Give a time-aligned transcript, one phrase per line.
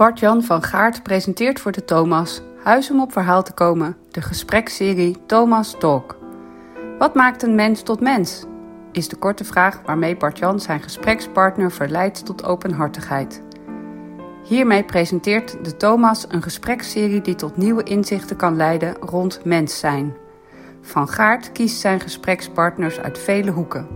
[0.00, 5.16] Bart-Jan van Gaart presenteert voor de Thomas Huis om op verhaal te komen, de gespreksserie
[5.26, 6.18] Thomas Talk.
[6.98, 8.44] Wat maakt een mens tot mens?
[8.92, 13.42] Is de korte vraag waarmee Bart-Jan zijn gesprekspartner verleidt tot openhartigheid.
[14.44, 20.16] Hiermee presenteert de Thomas een gespreksserie die tot nieuwe inzichten kan leiden rond mens zijn.
[20.80, 23.88] Van Gaart kiest zijn gesprekspartners uit vele hoeken.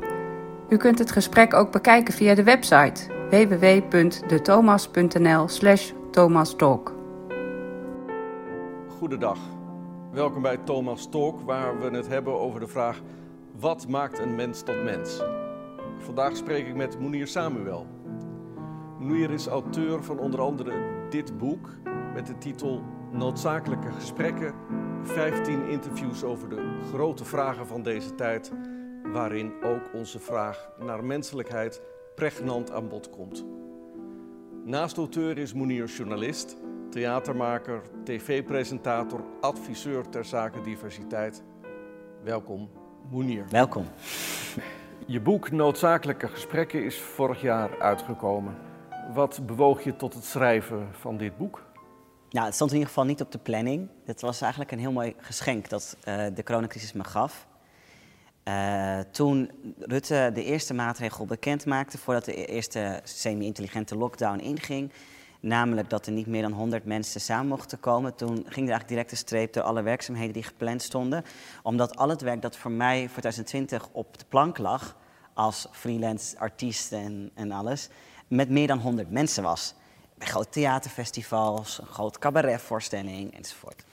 [0.69, 6.95] U kunt het gesprek ook bekijken via de website www.dethomas.nl slash thomastalk.
[8.89, 9.39] Goedendag,
[10.13, 13.01] welkom bij Thomas Talk waar we het hebben over de vraag
[13.59, 15.23] wat maakt een mens tot mens?
[15.99, 17.87] Vandaag spreek ik met Mounir Samuel.
[18.99, 20.73] Mounir is auteur van onder andere
[21.11, 21.69] dit boek
[22.15, 22.83] met de titel
[23.13, 24.55] Noodzakelijke gesprekken,
[25.03, 28.53] 15 interviews over de grote vragen van deze tijd,
[29.13, 31.83] waarin ook onze vraag naar menselijkheid
[32.15, 33.45] pregnant aan bod komt.
[34.65, 36.57] Naast auteur is Mounir journalist,
[36.91, 41.43] theatermaker, tv-presentator, adviseur ter zake diversiteit.
[42.23, 42.71] Welkom,
[43.11, 43.45] Mounir.
[43.51, 43.87] Welkom.
[45.07, 48.57] Je boek Noodzakelijke Gesprekken is vorig jaar uitgekomen.
[49.15, 51.63] Wat bewoog je tot het schrijven van dit boek?
[52.31, 53.89] Nou, het stond in ieder geval niet op de planning.
[54.05, 57.47] Het was eigenlijk een heel mooi geschenk dat uh, de coronacrisis me gaf.
[58.49, 64.93] Uh, toen Rutte de eerste maatregel bekend maakte voordat de eerste semi-intelligente lockdown inging,
[65.41, 68.89] namelijk dat er niet meer dan 100 mensen samen mochten komen, toen ging er eigenlijk
[68.89, 71.25] direct een streep door alle werkzaamheden die gepland stonden,
[71.63, 74.97] omdat al het werk dat voor mij voor 2020 op de plank lag,
[75.35, 77.89] als freelance artiest en, en alles,
[78.29, 79.75] met meer dan 100 mensen was.
[80.19, 83.85] Bij grote theaterfestivals, een grote cabaretvoorstelling enzovoort.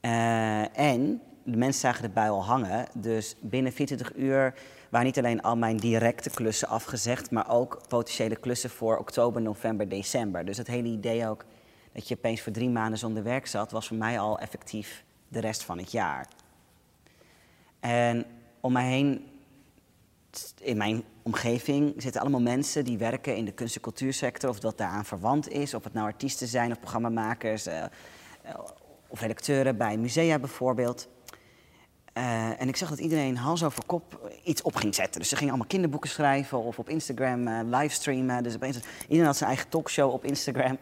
[0.00, 2.86] Uh, en de mensen zagen de bui al hangen.
[2.94, 4.54] Dus binnen 24 uur
[4.88, 9.88] waren niet alleen al mijn directe klussen afgezegd, maar ook potentiële klussen voor oktober, november,
[9.88, 10.44] december.
[10.44, 11.44] Dus het hele idee ook
[11.92, 15.40] dat je opeens voor drie maanden zonder werk zat, was voor mij al effectief de
[15.40, 16.28] rest van het jaar.
[17.80, 18.26] En
[18.60, 19.26] om mij heen,
[20.60, 24.78] in mijn omgeving, zitten allemaal mensen die werken in de kunst- en cultuursector, of dat
[24.78, 27.66] daaraan verwant is, of het nou artiesten zijn of programmamakers.
[27.66, 27.84] Uh,
[29.08, 31.08] of redacteuren bij musea bijvoorbeeld.
[32.14, 35.20] Uh, en ik zag dat iedereen hals over kop iets op ging zetten.
[35.20, 38.42] Dus ze gingen allemaal kinderboeken schrijven of op Instagram uh, livestreamen.
[38.42, 40.78] Dus opeens, iedereen had zijn eigen talkshow op Instagram.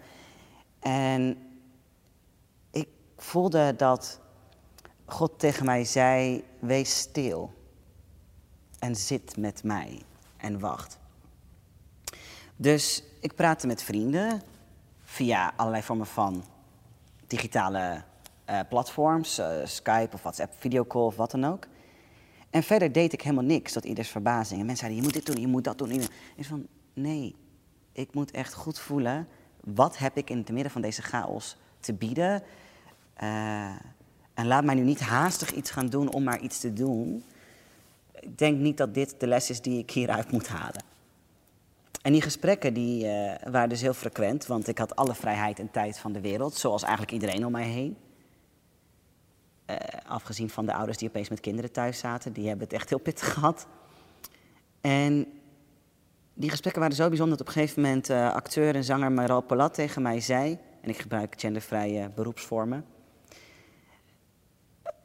[0.81, 1.39] En
[2.71, 4.21] ik voelde dat
[5.05, 7.55] God tegen mij zei: Wees stil
[8.79, 10.03] en zit met mij
[10.37, 10.99] en wacht.
[12.57, 14.43] Dus ik praatte met vrienden
[15.05, 16.45] via allerlei vormen van
[17.27, 18.03] digitale
[18.51, 21.67] uh, platforms, uh, Skype of WhatsApp, videocall of wat dan ook.
[22.51, 24.61] En verder deed ik helemaal niks tot ieders verbazing.
[24.61, 25.91] En mensen zeiden, je moet dit doen, je moet dat doen.
[25.91, 26.01] En
[26.37, 27.35] ik van, nee,
[27.93, 29.29] ik moet echt goed voelen,
[29.61, 32.43] wat heb ik in het midden van deze chaos te bieden?
[33.23, 33.75] Uh,
[34.35, 37.25] en laat mij nu niet haastig iets gaan doen om maar iets te doen.
[38.21, 40.85] Ik denk niet dat dit de les is die ik hieruit moet halen.
[42.03, 43.07] En die gesprekken die,
[43.51, 46.83] waren dus heel frequent, want ik had alle vrijheid en tijd van de wereld, zoals
[46.83, 47.97] eigenlijk iedereen om mij heen.
[49.73, 52.89] Uh, afgezien van de ouders die opeens met kinderen thuis zaten, die hebben het echt
[52.89, 53.67] heel pittig gehad.
[54.81, 55.27] En
[56.35, 59.41] die gesprekken waren zo bijzonder dat op een gegeven moment uh, acteur en zanger Maral
[59.41, 62.85] Polat tegen mij zei, en ik gebruik gendervrije beroepsvormen.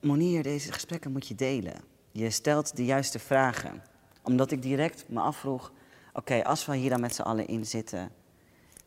[0.02, 1.76] Monier, deze gesprekken moet je delen.
[2.12, 3.84] Je stelt de juiste vragen.
[4.24, 5.72] Omdat ik direct me afvroeg,
[6.14, 8.12] oké, als we hier dan met z'n allen in zitten,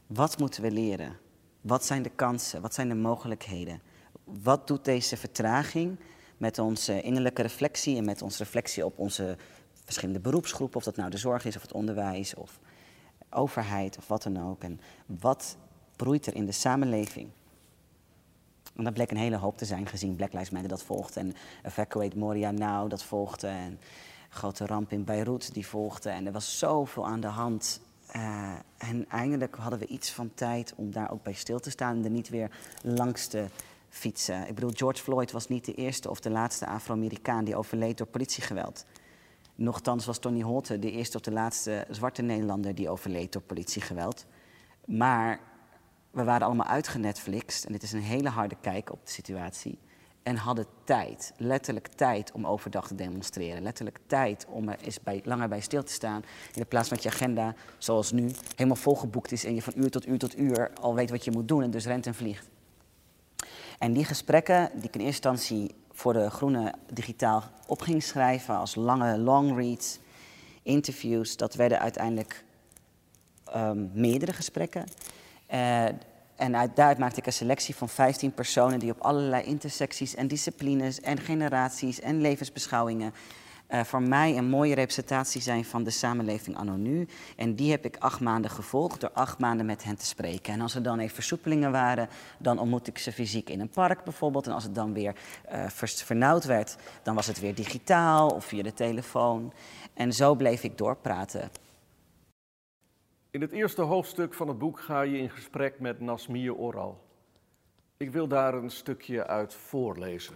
[0.07, 1.19] wat moeten we leren?
[1.61, 2.61] Wat zijn de kansen?
[2.61, 3.83] Wat zijn de mogelijkheden?
[4.43, 5.99] Wat doet deze vertraging
[6.37, 9.37] met onze innerlijke reflectie en met onze reflectie op onze
[9.85, 12.59] verschillende beroepsgroepen, of dat nou de zorg is of het onderwijs of
[13.31, 14.63] overheid of wat dan ook.
[14.63, 15.57] En wat
[15.97, 17.29] broeit er in de samenleving?
[18.77, 21.35] En dat bleek een hele hoop te zijn, gezien Black Lives Matter dat volgde en
[21.63, 23.79] Evacuate Moria Now dat volgde en
[24.29, 26.11] grote ramp in Beirut die volgde.
[26.11, 27.81] En er was zoveel aan de hand.
[28.17, 32.05] Uh, en eindelijk hadden we iets van tijd om daar ook bij stil te staan
[32.05, 32.51] en niet weer
[32.83, 33.47] langs te
[33.91, 34.49] fietsen.
[34.49, 38.07] Ik bedoel, George Floyd was niet de eerste of de laatste Afro-Amerikaan die overleed door
[38.07, 38.85] politiegeweld.
[39.55, 44.27] Nochtans was Tony Holte de eerste of de laatste zwarte Nederlander die overleed door politiegeweld.
[44.85, 45.41] Maar
[46.11, 49.79] we waren allemaal uitgenetflixt en dit is een hele harde kijk op de situatie.
[50.23, 53.63] En hadden tijd, letterlijk tijd om overdag te demonstreren.
[53.63, 56.23] Letterlijk tijd om er eens bij, langer bij stil te staan.
[56.55, 59.91] In plaats van dat je agenda, zoals nu, helemaal volgeboekt is en je van uur
[59.91, 62.49] tot uur tot uur al weet wat je moet doen en dus rent en vliegt.
[63.81, 68.57] En die gesprekken, die ik in eerste instantie voor de Groene Digitaal op ging schrijven
[68.57, 69.99] als lange long reads,
[70.63, 72.45] interviews, dat werden uiteindelijk
[73.57, 74.85] um, meerdere gesprekken.
[75.53, 75.85] Uh,
[76.41, 80.29] En uit, daaruit maakte ik een selectie van 15 personen die op allerlei intersecties en
[80.29, 83.15] disciplines en generaties en levensbeschouwingen
[83.73, 87.09] uh, voor mij een mooie representatie zijn van de samenleving anno nu.
[87.37, 90.53] En die heb ik acht maanden gevolgd door acht maanden met hen te spreken.
[90.53, 92.09] En als er dan even versoepelingen waren,
[92.39, 94.47] dan ontmoet ik ze fysiek in een park bijvoorbeeld.
[94.47, 95.15] En als het dan weer
[95.53, 99.53] uh, vernauwd werd, dan was het weer digitaal of via de telefoon.
[99.95, 101.51] En zo bleef ik doorpraten.
[103.31, 107.01] In het eerste hoofdstuk van het boek ga je in gesprek met Nasmir Oral.
[107.97, 110.35] Ik wil daar een stukje uit voorlezen.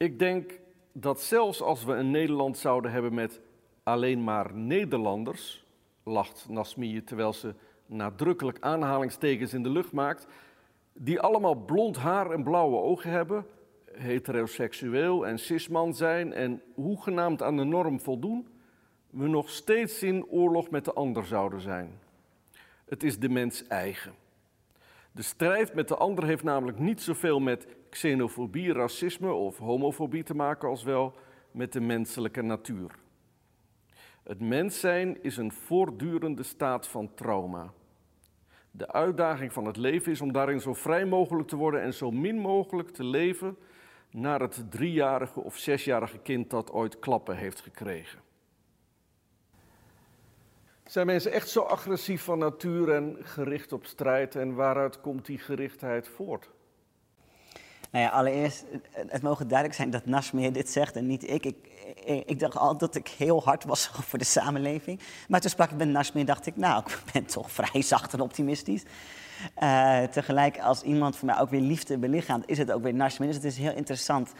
[0.00, 0.60] Ik denk
[0.92, 3.40] dat zelfs als we een Nederland zouden hebben met
[3.82, 5.64] alleen maar Nederlanders,
[6.02, 7.54] lacht Nasmie terwijl ze
[7.86, 10.26] nadrukkelijk aanhalingstekens in de lucht maakt,
[10.92, 13.46] die allemaal blond haar en blauwe ogen hebben,
[13.92, 18.48] heteroseksueel en cisman zijn en hoegenaamd aan de norm voldoen,
[19.10, 21.98] we nog steeds in oorlog met de ander zouden zijn.
[22.88, 24.12] Het is de mens eigen.
[25.12, 30.34] De strijd met de ander heeft namelijk niet zoveel met xenofobie, racisme of homofobie te
[30.34, 31.14] maken als wel
[31.50, 32.90] met de menselijke natuur.
[34.22, 37.72] Het mens zijn is een voortdurende staat van trauma.
[38.70, 42.10] De uitdaging van het leven is om daarin zo vrij mogelijk te worden en zo
[42.10, 43.56] min mogelijk te leven
[44.10, 48.20] naar het driejarige of zesjarige kind dat ooit klappen heeft gekregen.
[50.84, 55.38] Zijn mensen echt zo agressief van natuur en gericht op strijd en waaruit komt die
[55.38, 56.50] gerichtheid voort?
[57.90, 58.64] Nou ja, allereerst,
[59.08, 61.44] het mogen duidelijk zijn dat Nasmeer dit zegt en niet ik.
[61.44, 61.56] Ik,
[62.26, 62.38] ik.
[62.38, 65.00] dacht altijd dat ik heel hard was voor de samenleving.
[65.28, 68.20] Maar toen sprak ik met Nasmeer dacht ik, nou, ik ben toch vrij zacht en
[68.20, 68.82] optimistisch.
[69.62, 73.28] Uh, tegelijk, als iemand voor mij ook weer liefde belichaamt, is het ook weer Nasmeer.
[73.28, 74.32] Dus het is heel interessant.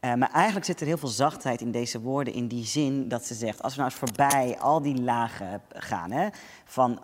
[0.00, 3.24] Uh, maar eigenlijk zit er heel veel zachtheid in deze woorden, in die zin dat
[3.24, 6.28] ze zegt, als we nou eens voorbij al die lagen gaan, hè,
[6.64, 7.00] van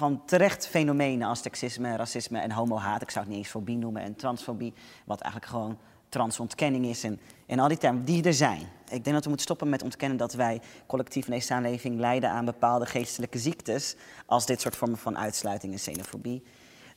[0.00, 3.02] van terecht fenomenen als seksisme, racisme en homohaat.
[3.02, 4.72] Ik zou het niet eens fobie noemen en transfobie,
[5.04, 8.60] wat eigenlijk gewoon transontkenning is en, en al die termen die er zijn.
[8.84, 12.30] Ik denk dat we moeten stoppen met ontkennen dat wij collectief in deze samenleving lijden
[12.30, 16.42] aan bepaalde geestelijke ziektes, als dit soort vormen van uitsluiting en xenofobie.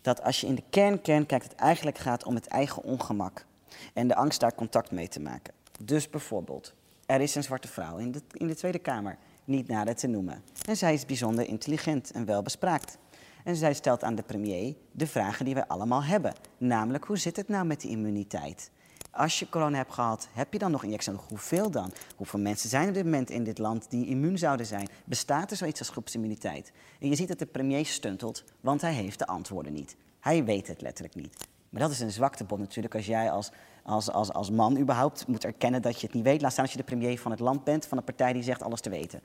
[0.02, 3.46] Dat als je in de kern, kern kijkt, het eigenlijk gaat om het eigen ongemak
[3.94, 5.54] en de angst daar contact mee te maken.
[5.80, 6.74] Dus bijvoorbeeld,
[7.06, 10.44] er is een zwarte vrouw in de, in de Tweede Kamer niet nader te noemen.
[10.68, 12.98] En zij is bijzonder intelligent en welbespraakt.
[13.44, 16.34] En zij stelt aan de premier de vragen die wij allemaal hebben.
[16.58, 18.72] Namelijk, hoe zit het nou met die immuniteit?
[19.12, 21.28] Als je corona hebt gehad, heb je dan nog injectie nodig?
[21.28, 21.92] Hoeveel dan?
[22.16, 24.88] Hoeveel mensen zijn op dit moment in dit land die immuun zouden zijn?
[25.06, 26.72] Bestaat er zoiets als groepsimmuniteit?
[27.00, 29.96] En je ziet dat de premier stuntelt, want hij heeft de antwoorden niet.
[30.20, 31.48] Hij weet het letterlijk niet.
[31.70, 33.52] Maar dat is een zwaktebod natuurlijk als jij als,
[33.84, 36.42] als, als, als man überhaupt moet erkennen dat je het niet weet.
[36.42, 38.64] Laat staan als je de premier van het land bent, van een partij die zegt
[38.64, 39.22] alles te weten.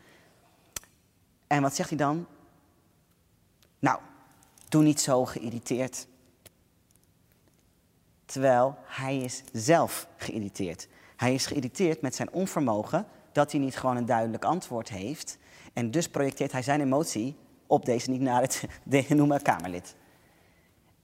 [1.46, 2.26] En wat zegt hij dan?
[3.78, 3.98] Nou,
[4.68, 6.06] doe niet zo geïrriteerd.
[8.24, 10.88] Terwijl hij is zelf geïrriteerd.
[11.16, 15.38] Hij is geïrriteerd met zijn onvermogen dat hij niet gewoon een duidelijk antwoord heeft.
[15.72, 19.94] En dus projecteert hij zijn emotie op deze niet naar het de noemen Kamerlid.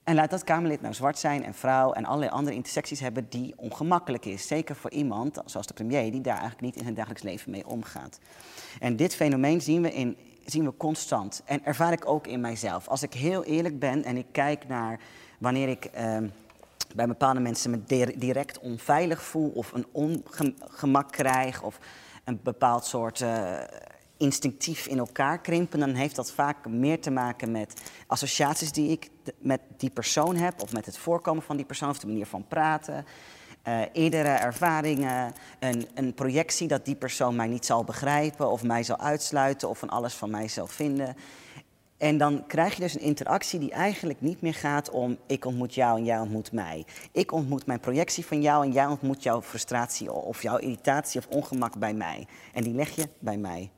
[0.05, 3.53] En laat dat Kamerlid nou zwart zijn en vrouw en allerlei andere intersecties hebben die
[3.57, 4.47] ongemakkelijk is.
[4.47, 7.67] Zeker voor iemand zoals de premier, die daar eigenlijk niet in zijn dagelijks leven mee
[7.67, 8.19] omgaat.
[8.79, 12.87] En dit fenomeen zien we, in, zien we constant en ervaar ik ook in mijzelf.
[12.87, 14.99] Als ik heel eerlijk ben en ik kijk naar
[15.39, 16.17] wanneer ik eh,
[16.95, 17.83] bij bepaalde mensen me
[18.17, 21.79] direct onveilig voel of een ongemak krijg of
[22.23, 23.19] een bepaald soort.
[23.19, 23.57] Uh,
[24.17, 29.09] instinctief in elkaar krimpen, dan heeft dat vaak meer te maken met associaties die ik
[29.39, 32.47] met die persoon heb, of met het voorkomen van die persoon, of de manier van
[32.47, 33.05] praten.
[33.67, 38.83] Uh, eerdere ervaringen, een, een, projectie dat die persoon mij niet zal begrijpen of mij
[38.83, 41.15] zal uitsluiten of van alles van mij zal vinden.
[41.97, 45.73] En dan krijg je dus een interactie die eigenlijk niet meer gaat om ik ontmoet
[45.73, 46.85] jou en jij ontmoet mij.
[47.11, 51.27] Ik ontmoet mijn projectie van jou en jij ontmoet jouw frustratie of jouw irritatie of
[51.27, 52.27] ongemak bij mij.
[52.53, 53.71] En die leg je bij mij.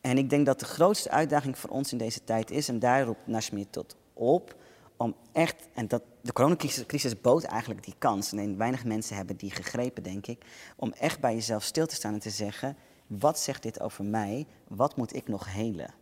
[0.00, 3.04] En ik denk dat de grootste uitdaging voor ons in deze tijd is, en daar
[3.04, 4.56] roept Nashmir tot op,
[4.96, 9.50] om echt, en dat, de coronacrisis bood eigenlijk die kans, en weinig mensen hebben die
[9.50, 10.44] gegrepen, denk ik,
[10.76, 12.76] om echt bij jezelf stil te staan en te zeggen,
[13.06, 15.94] wat zegt dit over mij, wat moet ik nog helen?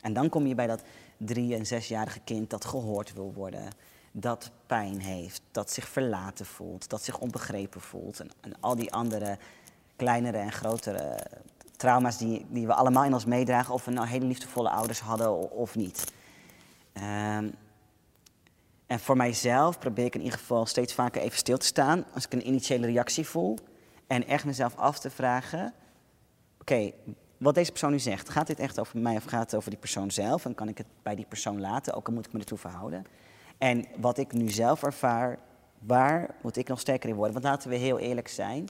[0.00, 0.82] En dan kom je bij dat
[1.16, 3.68] drie- en zesjarige kind dat gehoord wil worden,
[4.12, 8.92] dat pijn heeft, dat zich verlaten voelt, dat zich onbegrepen voelt, en, en al die
[8.92, 9.38] andere
[9.96, 11.26] kleinere en grotere
[11.84, 15.50] trauma's die, die we allemaal in ons meedragen, of we nou hele liefdevolle ouders hadden
[15.50, 16.12] of niet.
[16.94, 17.52] Um,
[18.86, 22.24] en voor mijzelf probeer ik in ieder geval steeds vaker even stil te staan als
[22.24, 23.58] ik een initiële reactie voel.
[24.06, 25.72] En echt mezelf af te vragen:
[26.60, 26.90] oké,
[27.38, 29.78] wat deze persoon nu zegt, gaat dit echt over mij of gaat het over die
[29.78, 30.44] persoon zelf?
[30.44, 33.04] En kan ik het bij die persoon laten, ook al moet ik me ertoe verhouden?
[33.58, 35.38] En wat ik nu zelf ervaar,
[35.78, 37.32] waar moet ik nog sterker in worden?
[37.32, 38.68] Want laten we heel eerlijk zijn.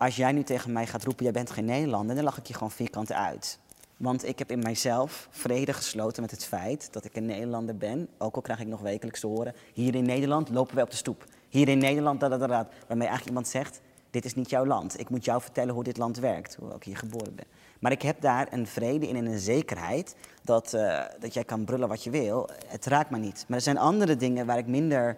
[0.00, 2.54] Als jij nu tegen mij gaat roepen, jij bent geen Nederlander, dan lach ik je
[2.54, 3.58] gewoon vierkant uit.
[3.96, 8.08] Want ik heb in mijzelf vrede gesloten met het feit dat ik een Nederlander ben.
[8.18, 10.96] Ook al krijg ik nog wekelijks te horen, hier in Nederland lopen we op de
[10.96, 11.24] stoep.
[11.48, 13.80] Hier in Nederland, dat, dat, dat, waarmee eigenlijk iemand zegt,
[14.10, 15.00] dit is niet jouw land.
[15.00, 17.46] Ik moet jou vertellen hoe dit land werkt, hoewel ik hier geboren ben.
[17.80, 21.64] Maar ik heb daar een vrede in en een zekerheid dat, uh, dat jij kan
[21.64, 22.48] brullen wat je wil.
[22.66, 23.44] Het raakt me niet.
[23.48, 25.16] Maar er zijn andere dingen waar ik minder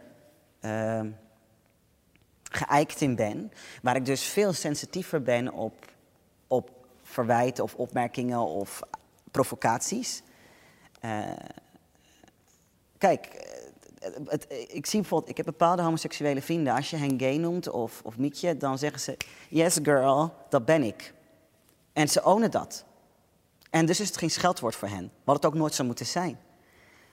[0.60, 1.00] uh,
[2.54, 3.52] geëikt in ben.
[3.82, 5.86] Waar ik dus veel sensitiever ben op,
[6.46, 6.70] op
[7.02, 8.82] verwijten of opmerkingen of
[9.30, 10.22] provocaties.
[11.04, 11.22] Uh,
[12.98, 13.50] kijk,
[14.26, 16.74] het, ik zie bijvoorbeeld, ik heb bepaalde homoseksuele vrienden.
[16.74, 19.16] Als je hen gay noemt of, of mietje, dan zeggen ze:
[19.48, 21.14] Yes, girl, dat ben ik.
[21.92, 22.84] En ze ownen dat.
[23.70, 26.38] En dus is het geen scheldwoord voor hen, wat het ook nooit zou moeten zijn.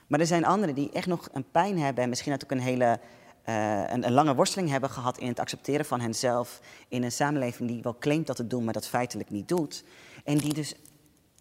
[0.06, 3.00] Maar er zijn anderen die echt nog een pijn hebben en misschien ook een hele
[3.44, 7.82] een, een, lange worsteling hebben gehad in het accepteren van henzelf in een samenleving die
[7.82, 9.84] wel claimt dat het doen, maar dat feitelijk niet doet.
[10.24, 10.74] En die dus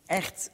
[0.06, 0.52] echt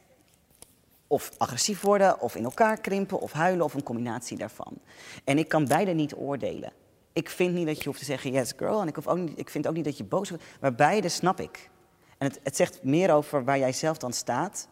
[1.07, 4.77] of agressief worden, of in elkaar krimpen, of huilen, of een combinatie daarvan.
[5.23, 6.73] En ik kan beide niet oordelen.
[7.13, 9.39] Ik vind niet dat je hoeft te zeggen yes girl, en ik, hoef ook niet,
[9.39, 11.69] ik vind ook niet dat je boos wordt, maar beide snap ik.
[12.17, 14.67] En het, het zegt meer over waar jij zelf dan staat,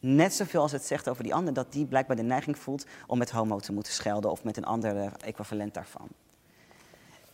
[0.00, 3.18] net zoveel als het zegt over die ander, dat die blijkbaar de neiging voelt om
[3.18, 6.08] met homo te moeten schelden of met een ander equivalent daarvan.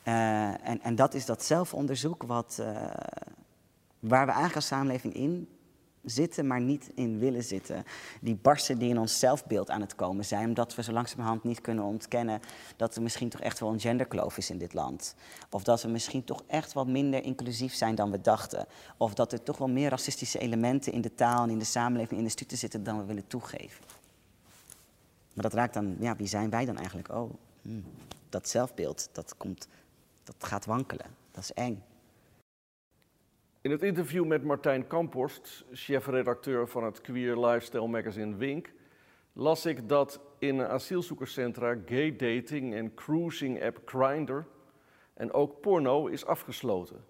[0.05, 2.67] Uh, en, en, dat is dat zelfonderzoek wat, uh,
[3.99, 5.49] waar we eigenlijk als samenleving in
[6.05, 7.85] zitten, maar niet in willen zitten.
[8.21, 11.61] Die barsten die in ons zelfbeeld aan het komen zijn, omdat we zo langzamerhand niet
[11.61, 12.41] kunnen ontkennen
[12.77, 15.15] dat er misschien toch echt wel een genderkloof is in dit land.
[15.51, 18.67] Of dat we misschien toch echt wat minder inclusief zijn dan we dachten.
[18.97, 22.19] Of dat er toch wel meer racistische elementen in de taal en in de samenleving,
[22.19, 23.85] in de studie zitten dan we willen toegeven.
[25.33, 27.11] Maar dat raakt dan, ja, wie zijn wij dan eigenlijk?
[27.11, 27.31] Oh,
[27.63, 27.85] hmm,
[28.29, 29.69] dat zelfbeeld, dat, komt,
[30.25, 31.07] dat gaat wankelen.
[31.31, 31.83] Dat is eng.
[33.63, 38.73] In het interview met Martijn Kamphorst, chefredacteur van het queer lifestyle magazine Wink,
[39.33, 44.45] las ik dat in asielzoekerscentra gay dating en cruising app Grindr
[45.15, 47.05] en ook porno is afgesloten.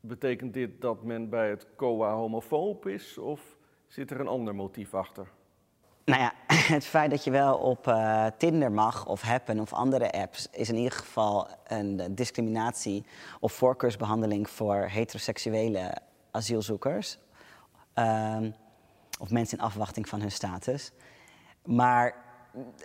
[0.00, 4.94] Betekent dit dat men bij het COA homofoob is of zit er een ander motief
[4.94, 5.28] achter?
[6.04, 6.32] Nou ja,
[6.74, 10.68] het feit dat je wel op uh, Tinder mag of Happen of andere apps is
[10.68, 13.04] in ieder geval een discriminatie
[13.40, 15.96] of voorkeursbehandeling voor heteroseksuele
[16.30, 17.18] asielzoekers.
[17.94, 18.54] Um,
[19.18, 20.92] of mensen in afwachting van hun status.
[21.64, 22.14] Maar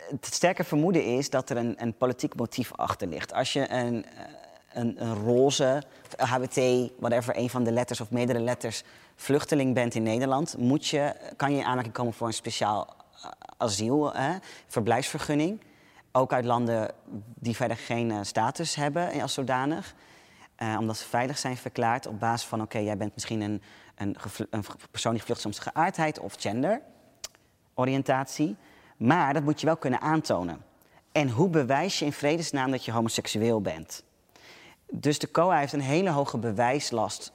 [0.10, 3.34] het sterke vermoeden is dat er een, een politiek motief achter ligt.
[3.34, 4.24] Als je een, eh,
[4.74, 5.84] een, een roze,
[6.18, 8.84] HBT, whatever, een van de letters of meerdere letters,
[9.16, 13.01] vluchteling bent in Nederland, moet je, kan je in aanmerking komen voor een speciaal
[13.62, 14.38] asiel, hè,
[14.68, 15.62] verblijfsvergunning.
[16.12, 16.92] Ook uit landen
[17.36, 19.94] die verder geen uh, status hebben als zodanig.
[20.58, 23.62] Uh, omdat ze veilig zijn verklaard op basis van: oké, jij bent misschien een,
[23.96, 24.18] een,
[24.50, 28.56] een, persoon die vlucht soms geaardheid of genderoriëntatie.
[28.98, 30.62] Maar dat moet je wel kunnen aantonen.
[31.12, 34.04] En hoe bewijs je in vredesnaam dat je homoseksueel bent?
[34.92, 37.32] Dus de COA heeft een hele hoge bewijslast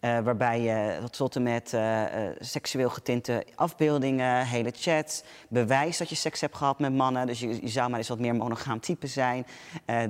[0.00, 2.02] uh, waarbij je tot en met uh,
[2.38, 7.26] seksueel getinte afbeeldingen, hele chats, bewijs dat je seks hebt gehad met mannen.
[7.26, 9.46] Dus je, zou maar eens wat meer monogaam type zijn.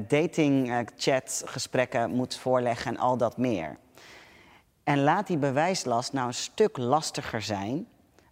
[0.09, 3.77] dating, chat, gesprekken moet voorleggen en al dat meer.
[4.85, 7.87] En laat die bewijslast nou een stuk lastiger zijn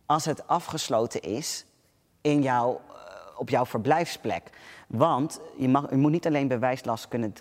[0.07, 1.65] als het afgesloten is
[2.21, 2.81] in jouw,
[3.37, 4.50] op jouw verblijfsplek.
[4.87, 7.33] Want je, mag, moet niet alleen bewijslast kunnen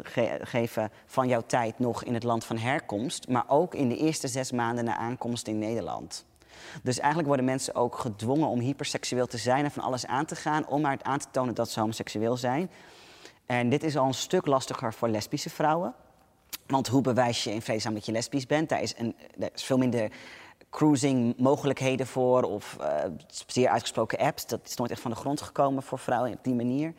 [0.41, 4.27] geven van jouw tijd nog in het land van herkomst, maar ook in de eerste
[4.27, 6.25] zes maanden na aankomst in Nederland.
[6.83, 10.35] Dus eigenlijk worden mensen ook gedwongen om hyperseksueel te zijn en van alles aan te
[10.35, 12.69] gaan om maar aan te tonen dat ze homoseksueel zijn.
[13.45, 15.93] En dit is al een stuk lastiger voor lesbische vrouwen.
[16.67, 18.69] Want hoe bewijs je in vredesnaam dat je lesbisch bent?
[18.69, 20.11] Daar is, een, daar is veel minder
[20.75, 22.87] cruising mogelijkheden voor of uh,
[23.47, 24.45] zeer uitgesproken apps.
[24.45, 26.93] Dat is nooit echt van de grond gekomen voor vrouwen op die manier.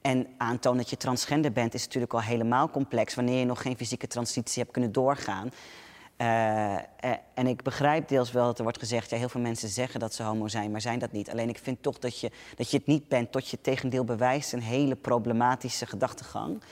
[0.00, 3.76] En aantonen dat je transgender bent is natuurlijk al helemaal complex wanneer je nog geen
[3.76, 5.50] fysieke transitie hebt kunnen doorgaan.
[6.18, 6.74] Uh,
[7.34, 10.14] en ik begrijp deels wel dat er wordt gezegd, ja, heel veel mensen zeggen dat
[10.14, 11.30] ze homo zijn, maar zijn dat niet.
[11.30, 14.52] Alleen ik vind toch dat je, dat je het niet bent tot je tegendeel bewijst,
[14.52, 16.62] een hele problematische gedachtegang.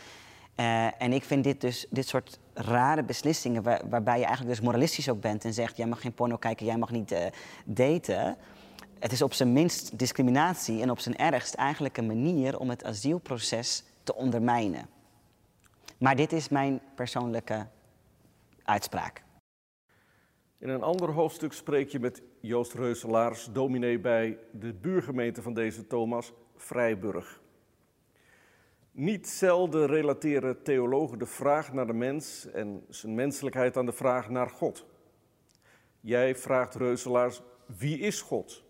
[0.98, 5.08] En ik vind dit dus, dit soort rare beslissingen, waar, waarbij je eigenlijk dus moralistisch
[5.08, 7.18] ook bent en zegt, jij mag geen porno kijken, jij mag niet uh,
[7.64, 8.36] daten
[8.98, 12.84] het is op zijn minst discriminatie en op zijn ergst eigenlijk een manier om het
[12.84, 14.88] asielproces te ondermijnen.
[15.98, 17.66] Maar dit is mijn persoonlijke
[18.62, 19.24] uitspraak.
[20.58, 25.86] In een ander hoofdstuk spreek je met Joost Reuselaars, dominee bij de buurgemeente van deze
[25.86, 27.40] Thomas, Vrijburg.
[28.98, 34.28] Niet zelden relateren theologen de vraag naar de mens en zijn menselijkheid aan de vraag
[34.28, 34.86] naar God.
[36.00, 37.42] Jij vraagt Reuselaars,
[37.78, 38.64] wie is God?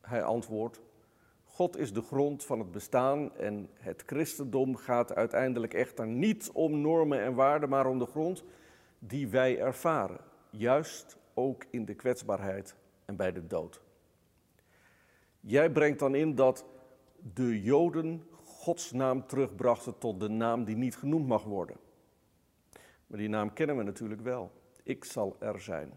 [0.00, 0.80] Hij antwoordt,
[1.44, 6.80] God is de grond van het bestaan en het christendom gaat uiteindelijk echter niet om
[6.80, 8.44] normen en waarden, maar om de grond
[8.98, 13.80] die wij ervaren, juist ook in de kwetsbaarheid en bij de dood.
[15.40, 16.66] Jij brengt dan in dat
[17.34, 18.30] de Joden
[18.62, 21.76] Gods naam terugbrachten tot de naam die niet genoemd mag worden.
[23.06, 24.50] Maar die naam kennen we natuurlijk wel.
[24.82, 25.92] Ik zal er zijn.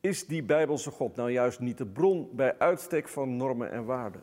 [0.00, 4.22] Is die Bijbelse God nou juist niet de bron bij uitstek van normen en waarden?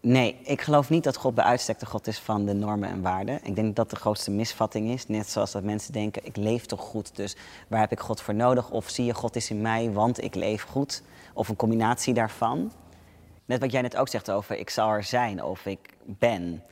[0.00, 3.02] Nee, ik geloof niet dat God bij uitstek de God is van de normen en
[3.02, 3.44] waarden.
[3.44, 5.06] Ik denk dat de grootste misvatting is.
[5.06, 7.36] Net zoals dat mensen denken, ik leef toch goed, dus
[7.68, 8.70] waar heb ik God voor nodig?
[8.70, 11.02] Of zie je, God is in mij, want ik leef goed.
[11.34, 12.72] Of een combinatie daarvan.
[13.44, 16.62] Net wat jij net ook zegt over ik zal er zijn of ik ben.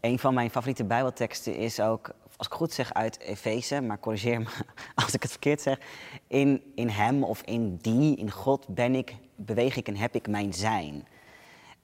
[0.00, 4.40] Een van mijn favoriete bijbelteksten is ook, als ik goed zeg, uit Efeze, maar corrigeer
[4.40, 4.46] me
[5.04, 5.78] als ik het verkeerd zeg.
[6.26, 10.28] In, in hem of in die, in God ben ik, beweeg ik en heb ik
[10.28, 11.06] mijn zijn.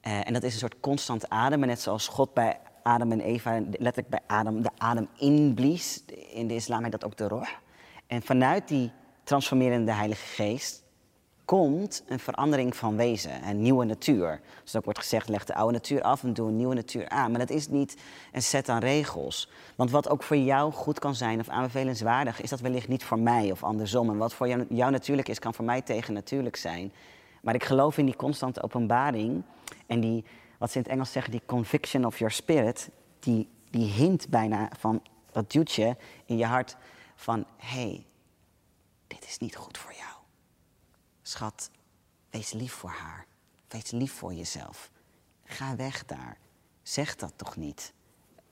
[0.07, 3.59] Uh, en dat is een soort constant ademen, net zoals God bij Adam en Eva
[3.59, 6.03] letterlijk bij Adam de adem inblies.
[6.31, 7.47] In de islam heet dat ook de roh.
[8.07, 8.91] En vanuit die
[9.23, 10.83] transformerende Heilige Geest
[11.49, 14.41] komt een verandering van wezen, een nieuwe natuur.
[14.63, 17.31] Dus ook wordt gezegd, leg de oude natuur af en doe een nieuwe natuur aan.
[17.31, 17.97] Maar dat is niet
[18.31, 19.49] een set aan regels.
[19.75, 23.19] Want wat ook voor jou goed kan zijn of aanbevelenswaardig, is dat wellicht niet voor
[23.19, 24.09] mij of andersom.
[24.09, 26.91] En wat voor jou, natuurlijk is, kan voor mij tegennatuurlijk zijn.
[27.41, 29.43] Maar ik geloof in die constante openbaring
[29.87, 30.25] en die,
[30.57, 32.89] wat ze in het Engels zeggen, die conviction of your spirit,
[33.19, 35.01] die, die hint bijna van,
[35.31, 36.75] wat duwt je in je hart
[37.15, 38.05] van, hé, hey,
[39.07, 40.18] dit is niet goed voor jou.
[41.29, 41.69] Schat,
[42.29, 43.25] wees lief voor haar.
[43.67, 44.91] Wees lief voor jezelf.
[45.43, 46.37] Ga weg daar.
[46.81, 47.93] Zeg dat toch niet.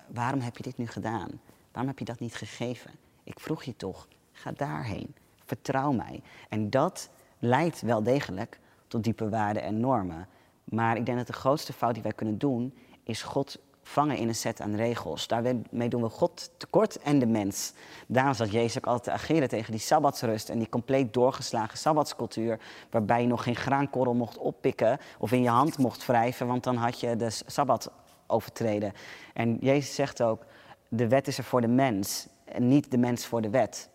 [0.08, 1.42] Waarom heb je dit nu gedaan?
[1.72, 2.92] Waarom heb je dat niet gegeven?
[3.24, 5.16] Ik vroeg je toch, ga daarheen.
[5.46, 6.22] Vertrouw mij.
[6.50, 7.10] En dat
[7.40, 10.28] leidt wel degelijk tot diepe waarden en normen.
[10.64, 14.28] Maar ik denk dat de grootste fout die wij kunnen doen, is God vangen in
[14.28, 15.28] een set aan regels.
[15.28, 17.74] Daarmee doen we God tekort en de mens.
[18.08, 22.60] Daarom zat Jezus ook altijd te ageren tegen die sabbatsrust en die compleet doorgeslagen sabbatscultuur,
[22.90, 26.76] waarbij je nog geen graankorrel mocht oppikken of in je hand mocht wrijven, want dan
[26.76, 27.92] had je de sabbat
[28.28, 28.94] overtreden.
[29.34, 30.46] En Jezus zegt ook,
[30.88, 33.90] de wet is er voor de mens en niet de mens voor de wet.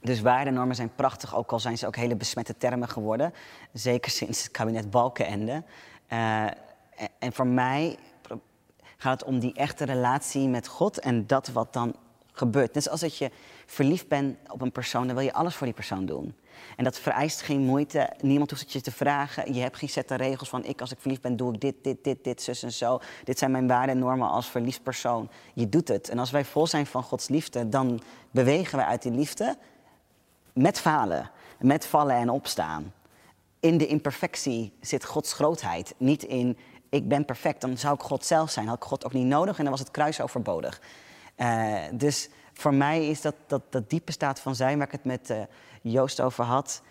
[0.00, 3.34] Dus waardenormen zijn prachtig, ook al zijn ze ook hele besmette termen geworden.
[3.72, 5.62] Zeker sinds het kabinet Balkenende.
[6.12, 6.44] Uh,
[7.18, 7.98] en voor mij
[9.00, 11.94] gaat het om die echte relatie met God en dat wat dan
[12.32, 12.74] gebeurt.
[12.74, 13.30] Net zoals dat je
[13.66, 16.34] verliefd bent op een persoon, dan wil je alles voor die persoon doen.
[16.76, 18.12] En dat vereist geen moeite.
[18.20, 19.54] Niemand hoeft het je te vragen.
[19.54, 22.04] Je hebt geen sette regels van ik als ik verliefd ben doe ik dit, dit,
[22.04, 23.00] dit, dit, zus en zo.
[23.24, 25.30] Dit zijn mijn waarden en normen als verliefd persoon.
[25.54, 26.08] Je doet het.
[26.08, 29.56] En als wij vol zijn van Gods liefde, dan bewegen we uit die liefde
[30.52, 32.92] met falen, met vallen en opstaan.
[33.60, 36.58] In de imperfectie zit Gods grootheid, niet in
[36.90, 38.66] ik ben perfect, dan zou ik God zelf zijn.
[38.66, 40.80] Had ik God ook niet nodig en dan was het kruis overbodig.
[41.36, 45.04] Uh, dus voor mij is dat, dat, dat diepe staat van zijn, waar ik het
[45.04, 45.38] met uh,
[45.82, 46.82] Joost over had.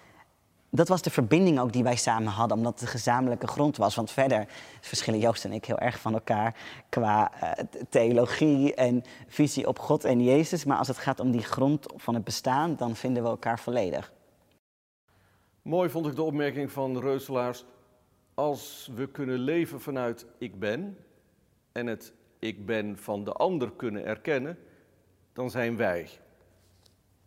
[0.71, 3.95] Dat was de verbinding ook die wij samen hadden, omdat het de gezamenlijke grond was.
[3.95, 4.47] Want verder
[4.81, 6.55] verschillen Joost en ik heel erg van elkaar
[6.89, 7.51] qua uh,
[7.89, 10.65] theologie en visie op God en Jezus.
[10.65, 14.13] Maar als het gaat om die grond van het bestaan, dan vinden we elkaar volledig.
[15.61, 17.65] Mooi vond ik de opmerking van Reuselaars
[18.39, 20.97] als we kunnen leven vanuit ik ben
[21.71, 24.57] en het ik ben van de ander kunnen erkennen,
[25.33, 26.09] dan zijn wij.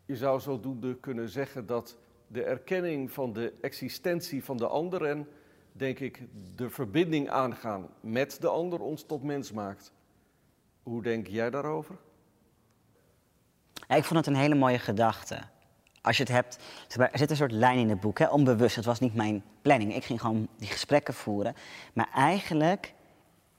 [0.04, 5.28] Je zou zodoende kunnen zeggen dat de erkenning van de existentie van de ander en,
[5.72, 6.22] denk ik,
[6.54, 9.92] de verbinding aangaan met de ander ons tot mens maakt.
[10.82, 11.96] Hoe denk jij daarover?
[13.88, 15.51] Ik vond het een hele mooie gedachte
[16.02, 16.58] als je het hebt,
[16.96, 18.76] er zit een soort lijn in het boek, hè, onbewust.
[18.76, 19.94] Het was niet mijn planning.
[19.94, 21.54] Ik ging gewoon die gesprekken voeren.
[21.92, 22.94] Maar eigenlijk,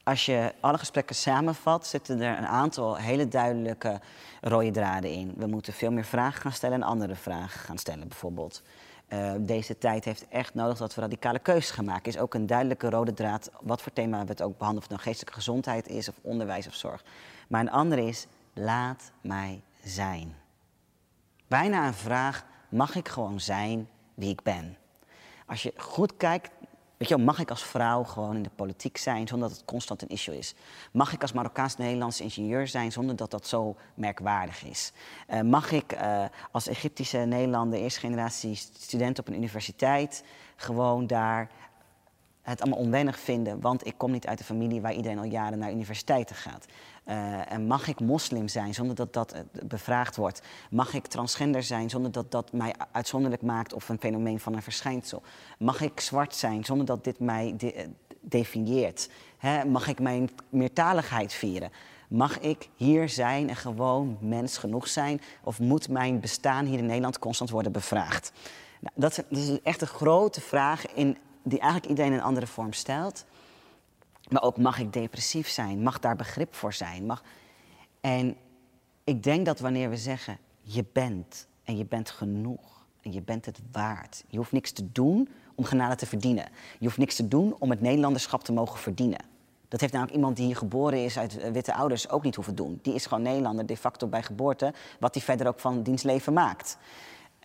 [0.04, 4.00] als je alle gesprekken samenvat, zitten er een aantal hele duidelijke
[4.42, 5.34] rode draden in.
[5.38, 8.64] We moeten veel meer vragen gaan stellen en andere vragen gaan stellen, bijvoorbeeld.
[9.10, 12.12] Uh, deze tijd heeft echt nodig dat we radicale keuzes gaan maken.
[12.12, 14.84] Is ook een duidelijke rode draad wat voor thema we het ook behandelen.
[14.84, 17.04] Of het nou geestelijke gezondheid is, of onderwijs of zorg.
[17.48, 20.43] Maar een andere is, laat mij zijn.
[21.48, 24.78] Bijna een vraag, mag ik gewoon zijn wie ik ben?
[25.46, 26.52] Als je goed kijkt,
[27.04, 29.66] Weet je wel, mag ik als vrouw gewoon in de politiek zijn zonder dat het
[29.66, 30.56] constant een issue is?
[30.92, 34.92] Mag ik als Marokkaans-Nederlandse ingenieur zijn zonder dat dat zo merkwaardig is?
[35.30, 40.24] Uh, mag ik uh, als Egyptische Nederlander, eerste generatie student op een universiteit,
[40.56, 41.50] gewoon daar
[42.42, 45.60] het allemaal onwennig vinden, want ik kom niet uit een familie waar iedereen al jaren
[45.60, 46.66] naar universiteiten gaat.
[47.08, 49.36] Uh, en mag ik moslim zijn zonder dat dat
[49.68, 50.42] bevraagd wordt?
[50.70, 54.62] Mag ik transgender zijn zonder dat dat mij uitzonderlijk maakt of een fenomeen van een
[54.62, 55.22] verschijnsel?
[55.58, 57.90] Mag ik zwart zijn zonder dat dit mij de
[58.22, 59.10] definieert?
[59.68, 61.72] Mag ik mijn meertaligheid vieren?
[62.08, 65.22] Mag ik hier zijn en gewoon mens genoeg zijn?
[65.44, 68.32] Of moet mijn bestaan hier in Nederland constant worden bevraagd?
[68.80, 73.26] Nou, dat, is, echt een grote vraag in die eigenlijk iedereen een andere vorm stelt.
[74.30, 75.84] Maar ook mag ik depressief zijn?
[75.84, 77.06] Mag daar begrip voor zijn?
[77.06, 77.24] Mag...
[78.02, 78.36] En
[79.04, 83.46] ik denk dat wanneer we zeggen je bent en je bent genoeg en je bent
[83.46, 84.24] het waard.
[84.28, 86.46] Je hoeft niks te doen om genade te verdienen.
[86.80, 89.26] Je hoeft niks te doen om het Nederlanderschap te mogen verdienen.
[89.68, 92.80] Dat heeft namelijk iemand die hier geboren is uit witte ouders ook niet hoeven doen.
[92.82, 96.78] Die is gewoon Nederlander de facto bij geboorte, wat hij verder ook van dienstleven maakt.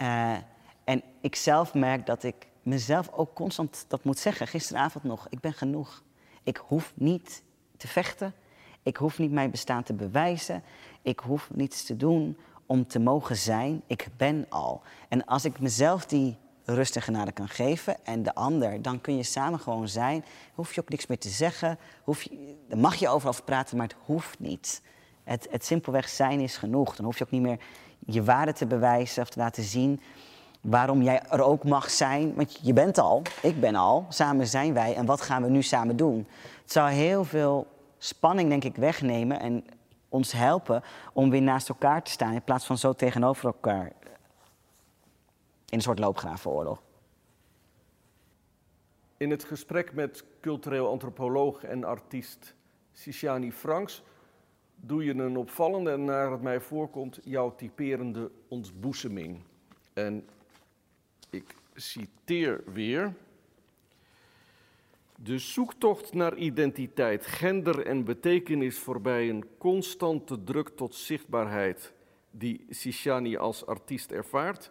[0.02, 0.36] Uh,
[0.84, 4.46] en ik zelf merk dat ik mezelf ook constant dat moet zeggen.
[4.46, 6.02] Gisteravond nog, ik ben genoeg.
[6.48, 7.42] Ik hoef niet
[7.76, 8.34] te vechten.
[8.82, 10.62] Ik hoef niet mijn bestaan te bewijzen.
[11.02, 13.82] Ik hoef niets te doen om te mogen zijn.
[13.86, 14.82] Ik ben al.
[15.08, 19.16] En als ik mezelf die rust en genade kan geven en de ander, dan kun
[19.16, 20.24] je samen gewoon zijn.
[20.54, 21.78] Hoef je ook niks meer te zeggen.
[22.04, 24.82] Hoef je, dan mag je overal over praten, maar het hoeft niet.
[25.24, 26.96] Het, het simpelweg zijn is genoeg.
[26.96, 27.58] Dan hoef je ook niet meer
[27.98, 30.00] je waarde te bewijzen of te laten zien
[30.60, 32.34] waarom jij er ook mag zijn.
[32.34, 34.94] Want je bent al, ik ben al, samen zijn wij.
[34.94, 36.26] En wat gaan we nu samen doen?
[36.62, 37.66] Het zou heel veel
[37.98, 39.64] spanning, denk ik, wegnemen en
[40.08, 43.92] ons helpen om weer naast elkaar te staan in plaats van zo tegenover elkaar
[45.68, 46.82] in een soort loopgravenoorlog.
[49.16, 52.54] In het gesprek met cultureel antropoloog en artiest
[52.92, 54.02] Sishani Franks
[54.76, 59.42] doe je een opvallende en naar het mij voorkomt jouw typerende ontboezeming.
[59.92, 60.28] En
[61.30, 63.14] ik citeer weer.
[65.14, 71.92] De zoektocht naar identiteit, gender en betekenis voorbij een constante druk tot zichtbaarheid
[72.30, 74.70] die Sishani als artiest ervaart,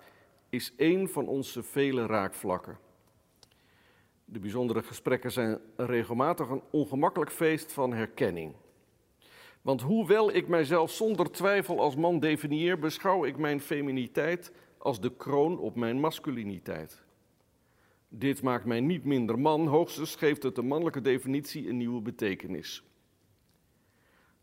[0.50, 2.78] is één van onze vele raakvlakken.
[4.26, 8.54] De bijzondere gesprekken zijn regelmatig een ongemakkelijk feest van herkenning.
[9.62, 14.52] Want hoewel ik mijzelf zonder twijfel als man definieer, beschouw ik mijn feminiteit
[14.88, 17.04] als de kroon op mijn masculiniteit.
[18.10, 22.84] Dit maakt mij niet minder man, hoogstens geeft het de mannelijke definitie een nieuwe betekenis.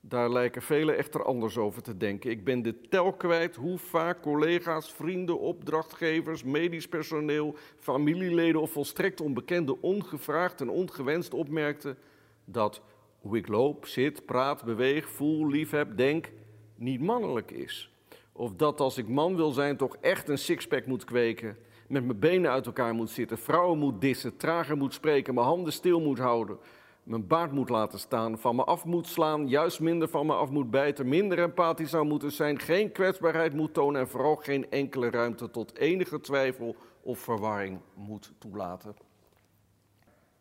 [0.01, 2.31] Daar lijken velen echter anders over te denken.
[2.31, 9.21] Ik ben de tel kwijt hoe vaak collega's, vrienden, opdrachtgevers, medisch personeel, familieleden of volstrekt
[9.21, 11.99] onbekenden ongevraagd en ongewenst opmerkten
[12.45, 12.83] dat
[13.19, 16.33] hoe ik loop, zit, praat, beweeg, voel, liefheb, denk,
[16.77, 17.94] niet mannelijk is.
[18.37, 21.57] Of dat als ik man wil zijn toch echt een sixpack moet kweken,
[21.89, 25.73] met mijn benen uit elkaar moet zitten, vrouwen moet dissen, trager moet spreken, mijn handen
[25.73, 26.59] stil moet houden,
[27.03, 30.51] mijn baard moet laten staan, van me af moet slaan, juist minder van me af
[30.51, 35.11] moet bijten, minder empathisch zou moeten zijn, geen kwetsbaarheid moet tonen en vooral geen enkele
[35.11, 38.97] ruimte tot enige twijfel of verwarring moet toelaten.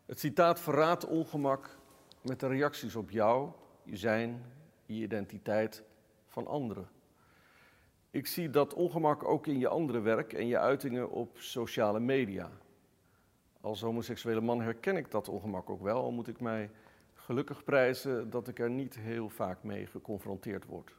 [0.06, 1.78] Het citaat verraadt ongemak
[2.22, 3.48] met de reacties op jou,
[3.82, 4.44] je zijn,
[4.86, 5.82] je identiteit
[6.28, 6.93] van anderen.
[8.14, 12.50] Ik zie dat ongemak ook in je andere werk en je uitingen op sociale media.
[13.60, 16.70] Als homoseksuele man herken ik dat ongemak ook wel, al moet ik mij
[17.14, 20.94] gelukkig prijzen dat ik er niet heel vaak mee geconfronteerd word.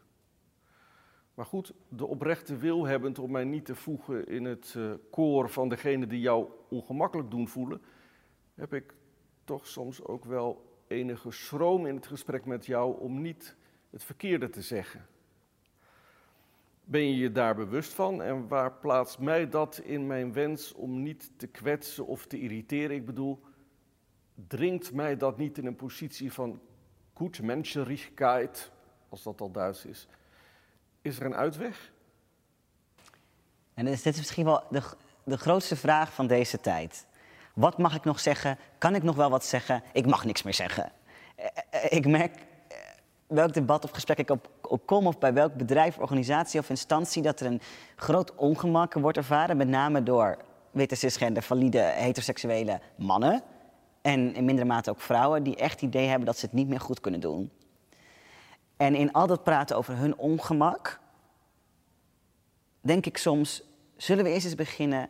[1.34, 5.50] Maar goed, de oprechte wil hebbend om mij niet te voegen in het uh, koor
[5.50, 7.82] van degene die jou ongemakkelijk doen voelen,
[8.56, 8.94] heb ik
[9.44, 13.56] toch soms ook wel enige schroom in het gesprek met jou om niet
[13.90, 15.06] het verkeerde te zeggen.
[16.88, 21.04] Ben je je daar bewust van en waar plaatst mij dat in mijn wens om
[21.04, 22.96] niet te kwetsen of te irriteren?
[22.96, 23.42] Ik bedoel,
[24.48, 26.60] dringt mij dat niet in een positie van
[27.14, 28.72] Gutmenschlichkeit,
[29.10, 30.08] als dat al Duits is?
[31.02, 31.92] Is er een uitweg?
[33.74, 34.82] En dit is misschien wel de,
[35.24, 37.06] de grootste vraag van deze tijd.
[37.54, 38.58] Wat mag ik nog zeggen?
[38.78, 39.84] Kan ik nog wel wat zeggen?
[39.94, 40.92] Ik mag niks meer zeggen.
[41.36, 42.46] Eh, eh, ik merk
[43.28, 47.22] welk debat of gesprek ik op, op kom, of bij welk bedrijf, organisatie of instantie,
[47.22, 47.62] dat er een
[47.96, 50.38] groot ongemak wordt ervaren, met name door
[50.72, 53.42] witte cisgender, valide, heteroseksuele mannen.
[54.02, 56.68] En in mindere mate ook vrouwen die echt het idee hebben dat ze het niet
[56.68, 57.52] meer goed kunnen doen.
[58.78, 61.00] En in al dat praten over hun ongemak,
[62.82, 63.64] denk ik soms,
[63.96, 65.10] zullen we eerst eens beginnen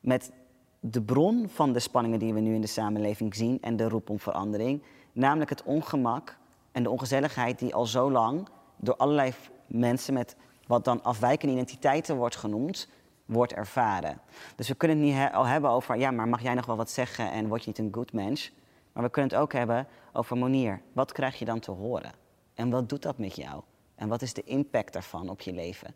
[0.00, 0.32] met
[0.80, 4.10] de bron van de spanningen die we nu in de samenleving zien en de roep
[4.10, 4.82] om verandering.
[5.12, 6.36] Namelijk het ongemak
[6.72, 9.32] en de ongezelligheid die al zo lang door allerlei
[9.66, 10.36] mensen met
[10.66, 12.88] wat dan afwijkende identiteiten wordt genoemd,
[13.24, 14.20] wordt ervaren.
[14.56, 16.90] Dus we kunnen het niet al hebben over, ja, maar mag jij nog wel wat
[16.90, 18.52] zeggen en word je niet een good mens?
[18.92, 20.80] Maar we kunnen het ook hebben over Monier.
[20.92, 22.12] Wat krijg je dan te horen?
[22.54, 23.62] En wat doet dat met jou?
[23.94, 25.94] En wat is de impact daarvan op je leven?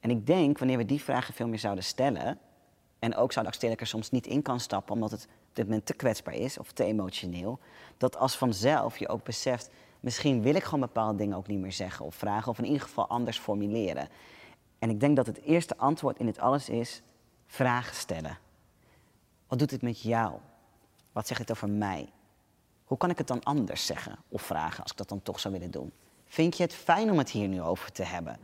[0.00, 2.38] En ik denk, wanneer we die vragen veel meer zouden stellen,
[2.98, 5.86] en ook zouden ik er soms niet in kan stappen, omdat het op dit moment
[5.86, 7.58] te kwetsbaar is of te emotioneel,
[7.96, 9.70] dat als vanzelf je ook beseft,
[10.04, 12.80] misschien wil ik gewoon bepaalde dingen ook niet meer zeggen of vragen, of in ieder
[12.80, 14.08] geval anders formuleren.
[14.78, 17.02] En ik denk dat het eerste antwoord in dit alles is
[17.46, 18.38] vragen stellen.
[19.46, 20.32] Wat doet het met jou?
[21.12, 22.08] Wat zegt het over mij?
[22.84, 25.54] Hoe kan ik het dan anders zeggen of vragen als ik dat dan toch zou
[25.54, 25.92] willen doen?
[26.26, 28.38] Vind je het fijn om het hier nu over te hebben?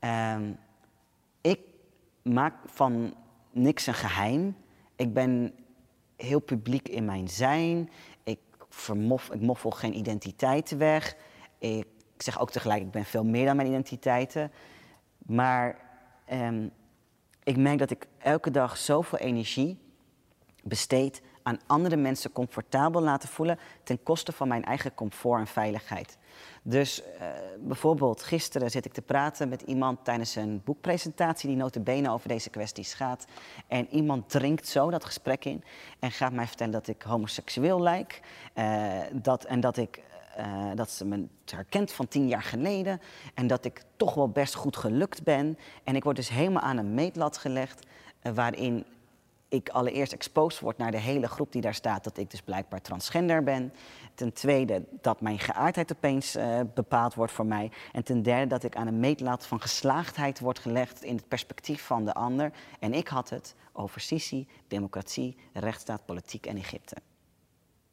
[0.00, 0.58] Um,
[1.40, 1.60] ik
[2.22, 3.14] maak van
[3.50, 4.56] niks een geheim.
[4.96, 5.54] Ik ben
[6.16, 7.90] heel publiek in mijn zijn.
[8.70, 11.16] Vermof, ik moffel geen identiteiten weg.
[11.58, 14.52] Ik zeg ook tegelijk, ik ben veel meer dan mijn identiteiten.
[15.18, 15.78] Maar
[16.24, 16.68] ehm,
[17.42, 19.78] ik merk dat ik elke dag zoveel energie
[20.62, 26.18] besteed aan andere mensen comfortabel laten voelen ten koste van mijn eigen comfort en veiligheid.
[26.62, 27.26] Dus uh,
[27.60, 32.50] bijvoorbeeld gisteren zit ik te praten met iemand tijdens een boekpresentatie die notabene over deze
[32.50, 33.24] kwesties gaat.
[33.66, 35.64] En iemand drinkt zo dat gesprek in
[35.98, 38.20] en gaat mij vertellen dat ik homoseksueel lijk.
[38.54, 40.02] Uh, dat, en dat, ik,
[40.38, 43.00] uh, dat ze me herkent van tien jaar geleden.
[43.34, 45.58] En dat ik toch wel best goed gelukt ben.
[45.84, 47.86] En ik word dus helemaal aan een meetlat gelegd
[48.22, 48.84] waarin
[49.50, 52.80] ik allereerst exposed word naar de hele groep die daar staat, dat ik dus blijkbaar
[52.80, 53.72] transgender ben.
[54.14, 57.70] Ten tweede dat mijn geaardheid opeens uh, bepaald wordt voor mij.
[57.92, 61.82] En ten derde dat ik aan een meetlat van geslaagdheid wordt gelegd in het perspectief
[61.82, 62.52] van de ander.
[62.78, 66.96] En ik had het over Sisi, democratie, rechtsstaat, politiek en Egypte.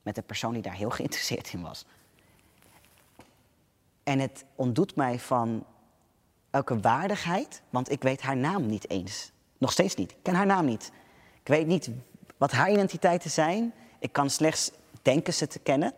[0.02, 1.86] Met een persoon die daar heel geïnteresseerd in was.
[4.04, 5.66] En het ontdoet mij van
[6.50, 9.32] elke waardigheid, want ik weet haar naam niet eens.
[9.58, 10.12] Nog steeds niet.
[10.12, 10.92] Ik ken haar naam niet.
[11.48, 11.90] Ik weet niet
[12.38, 13.74] wat haar identiteiten zijn.
[14.00, 15.94] Ik kan slechts denken ze te kennen.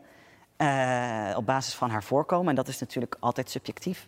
[0.58, 2.50] Uh, op basis van haar voorkomen.
[2.50, 4.08] En dat is natuurlijk altijd subjectief.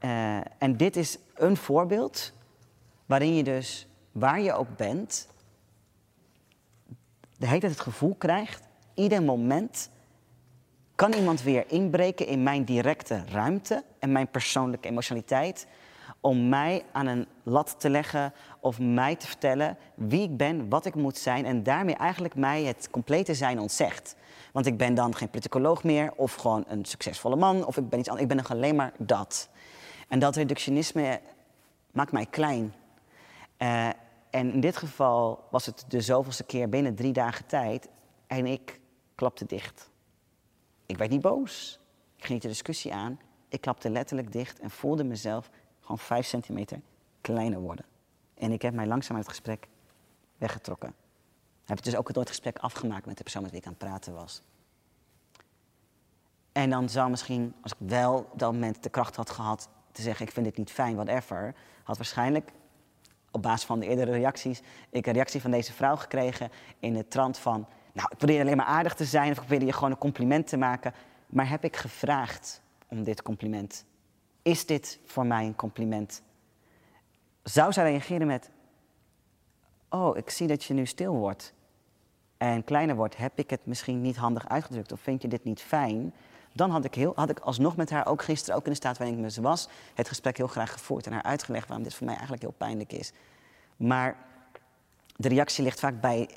[0.00, 2.32] Uh, en dit is een voorbeeld
[3.06, 5.28] waarin je dus, waar je ook bent,
[7.38, 8.62] de hele tijd het gevoel krijgt,
[8.94, 9.90] ieder moment
[10.94, 15.66] kan iemand weer inbreken in mijn directe ruimte en mijn persoonlijke emotionaliteit
[16.20, 18.32] om mij aan een lat te leggen
[18.66, 22.62] of mij te vertellen wie ik ben, wat ik moet zijn en daarmee eigenlijk mij
[22.62, 24.16] het complete zijn ontzegt.
[24.52, 27.98] Want ik ben dan geen politicoloog meer of gewoon een succesvolle man of ik ben
[27.98, 28.26] iets anders.
[28.26, 29.48] Ik ben nog alleen maar dat.
[30.08, 31.20] En dat reductionisme
[31.92, 32.74] maakt mij klein.
[33.58, 33.86] Uh,
[34.30, 37.88] en in dit geval was het de zoveelste keer binnen drie dagen tijd
[38.26, 38.80] en ik
[39.14, 39.90] klapte dicht.
[40.86, 41.80] Ik werd niet boos.
[42.16, 43.20] Ik ging niet de discussie aan.
[43.48, 45.50] Ik klapte letterlijk dicht en voelde mezelf
[45.80, 46.80] gewoon vijf centimeter
[47.20, 47.84] kleiner worden.
[48.38, 49.68] En ik heb mij langzaam uit het gesprek
[50.38, 50.94] weggetrokken.
[51.64, 53.88] Heb ik dus ook het gesprek afgemaakt met de persoon met wie ik aan het
[53.88, 54.42] praten was.
[56.52, 60.02] En dan zou misschien, als ik wel op dat moment de kracht had gehad te
[60.02, 62.52] zeggen: Ik vind dit niet fijn, whatever, had waarschijnlijk
[63.30, 67.08] op basis van de eerdere reacties ik een reactie van deze vrouw gekregen in de
[67.08, 69.90] trant van: Nou, ik probeer alleen maar aardig te zijn of ik probeer je gewoon
[69.90, 70.94] een compliment te maken.
[71.26, 73.84] Maar heb ik gevraagd om dit compliment
[74.46, 76.22] is dit voor mij een compliment?
[77.50, 78.50] Zou zij reageren met:
[79.88, 81.52] Oh, ik zie dat je nu stil wordt
[82.36, 83.16] en kleiner wordt.
[83.16, 86.14] Heb ik het misschien niet handig uitgedrukt of vind je dit niet fijn?
[86.52, 88.98] Dan had ik, heel, had ik alsnog met haar, ook gisteren, ook in de staat
[88.98, 92.04] waarin ik me was, het gesprek heel graag gevoerd en haar uitgelegd waarom dit voor
[92.04, 93.12] mij eigenlijk heel pijnlijk is.
[93.76, 94.16] Maar
[95.16, 96.28] de reactie ligt vaak bij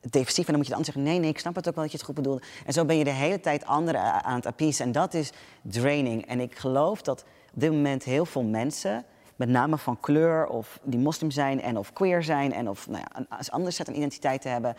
[0.00, 0.46] defensief.
[0.46, 1.98] En dan moet je dan zeggen, nee, nee, ik snap het ook wel dat je
[1.98, 2.44] het goed bedoelt.
[2.66, 4.84] En zo ben je de hele tijd anderen aan het appeasen.
[4.84, 6.26] En dat is draining.
[6.26, 7.24] En ik geloof dat
[7.54, 9.04] op dit moment heel veel mensen,
[9.36, 13.04] met name van kleur of die moslim zijn en of queer zijn en of nou
[13.12, 14.76] ja, een ander set aan identiteiten hebben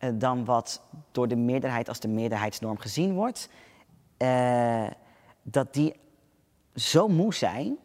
[0.00, 0.82] uh, dan wat
[1.12, 3.48] door de meerderheid als de meerderheidsnorm gezien wordt,
[4.18, 4.86] uh,
[5.42, 5.94] dat die
[6.74, 7.76] zo moe zijn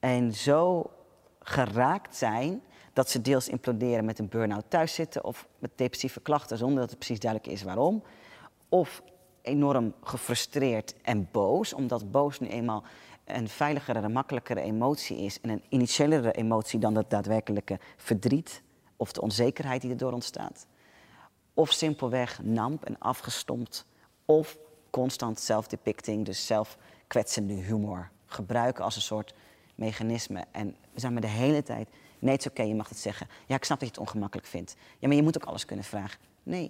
[0.00, 0.90] en zo
[1.38, 6.58] geraakt zijn dat ze deels imploderen met een burn-out thuis zitten of met depressieve klachten
[6.58, 8.02] zonder dat het precies duidelijk is waarom.
[8.68, 9.02] Of
[9.42, 12.84] enorm gefrustreerd en boos, omdat boos nu eenmaal
[13.24, 18.62] een veiligere makkelijkere emotie is en een initiëlere emotie dan dat daadwerkelijke verdriet
[18.96, 20.66] of de onzekerheid die erdoor ontstaat.
[21.54, 23.86] Of simpelweg namp en afgestompt
[24.24, 24.58] of
[24.90, 29.34] constant self-depicting, dus zelfkwetsende humor gebruiken als een soort
[29.74, 30.44] mechanisme.
[30.50, 31.88] En we zijn maar de hele tijd
[32.24, 33.28] Nee, het is oké, je mag het zeggen.
[33.46, 34.76] Ja, ik snap dat je het ongemakkelijk vindt.
[34.98, 36.20] Ja, maar je moet ook alles kunnen vragen.
[36.42, 36.64] Nee,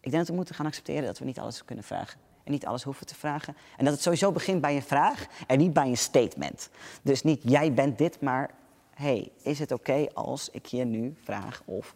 [0.00, 2.20] ik denk dat we moeten gaan accepteren dat we niet alles kunnen vragen.
[2.48, 3.56] En niet alles hoeven te vragen.
[3.76, 6.70] En dat het sowieso begint bij een vraag en niet bij een statement.
[7.02, 8.50] Dus niet jij bent dit, maar
[8.94, 11.94] hey, is het oké als ik je nu vraag of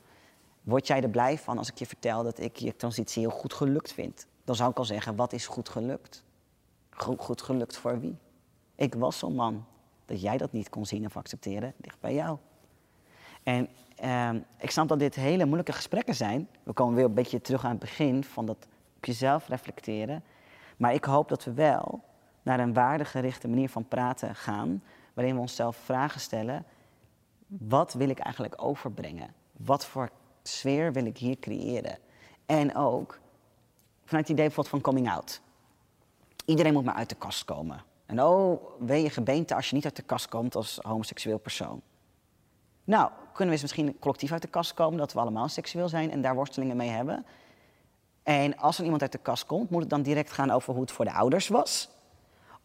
[0.63, 3.53] word jij er blij van als ik je vertel dat ik je transitie heel goed
[3.53, 4.27] gelukt vind?
[4.45, 6.25] Dan zou ik al zeggen, wat is goed gelukt?
[6.91, 8.17] Goed, gelukt voor wie?
[8.75, 9.65] Ik was zo'n man.
[10.05, 12.39] Dat jij dat niet kon zien of accepteren, ligt bij jou.
[13.43, 13.69] En
[14.05, 16.49] uh, ik snap dat dit hele moeilijke gesprekken zijn.
[16.63, 20.23] We komen weer een beetje terug aan het begin van dat op jezelf reflecteren.
[20.83, 22.05] Maar ik hoop dat we wel
[22.43, 24.83] naar een waardegerichte manier van praten gaan,
[25.15, 26.65] waarin we onszelf vragen stellen:
[27.47, 29.35] wat wil ik eigenlijk overbrengen?
[29.57, 30.11] Wat voor
[30.43, 31.99] sfeer wil ik hier creëren?
[32.47, 33.21] En ook
[34.05, 35.41] vanuit het idee van coming out.
[36.45, 37.85] Iedereen moet maar uit de kast komen.
[38.07, 41.83] En oh, wee je gebeente als je niet uit de kast komt als homoseksueel persoon.
[42.85, 46.11] Nou, kunnen we eens misschien collectief uit de kast komen dat we allemaal seksueel zijn
[46.11, 47.27] en daar worstelingen mee hebben.
[48.23, 50.83] En als er iemand uit de kast komt, moet het dan direct gaan over hoe
[50.83, 51.89] het voor de ouders was?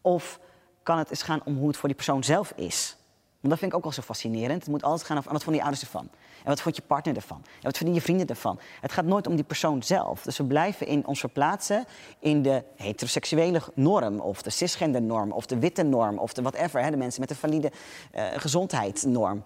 [0.00, 0.40] Of
[0.82, 2.96] kan het eens gaan om hoe het voor die persoon zelf is?
[3.40, 4.60] Want dat vind ik ook wel zo fascinerend.
[4.60, 6.08] Het moet altijd gaan over wat vonden die ouders ervan?
[6.38, 7.42] En wat vond je partner ervan?
[7.44, 8.58] En wat vinden je vrienden ervan?
[8.80, 10.22] Het gaat nooit om die persoon zelf.
[10.22, 11.84] Dus we blijven in ons verplaatsen
[12.18, 16.82] in de heteroseksuele norm, of de cisgender norm, of de witte norm, of de whatever,
[16.82, 17.72] hè, de mensen met een valide
[18.14, 19.42] uh, gezondheidsnorm.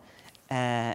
[0.48, 0.88] Uh,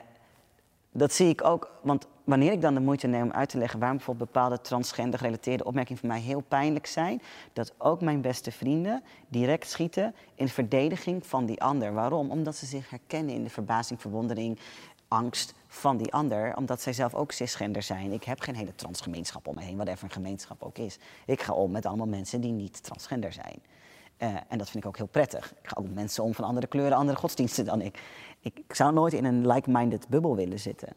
[0.91, 3.79] dat zie ik ook, want wanneer ik dan de moeite neem om uit te leggen
[3.79, 7.21] waarom bijvoorbeeld bepaalde transgender gerelateerde opmerkingen voor mij heel pijnlijk zijn,
[7.53, 11.93] dat ook mijn beste vrienden direct schieten in verdediging van die ander.
[11.93, 12.31] Waarom?
[12.31, 14.59] Omdat ze zich herkennen in de verbazing, verwondering,
[15.07, 18.11] angst van die ander, omdat zij zelf ook cisgender zijn.
[18.11, 20.97] Ik heb geen hele transgemeenschap om me heen, whatever een gemeenschap ook is.
[21.25, 23.61] Ik ga om met allemaal mensen die niet transgender zijn.
[24.17, 25.51] Uh, en dat vind ik ook heel prettig.
[25.61, 27.81] Ik ga ook mensen om van andere kleuren, andere godsdiensten dan.
[27.81, 28.01] Ik,
[28.39, 30.89] ik zou nooit in een like-minded bubbel willen zitten.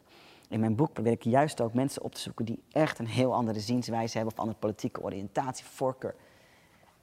[0.51, 3.33] In mijn boek probeer ik juist ook mensen op te zoeken die echt een heel
[3.33, 6.15] andere zienswijze hebben of andere politieke oriëntatie, voorkeur.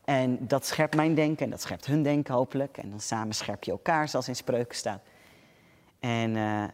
[0.04, 2.76] En dat scherpt mijn denken en dat scherpt hun denken hopelijk.
[2.76, 5.02] En dan samen scherp je elkaar, zoals in spreuken staat.
[5.98, 6.64] En uh,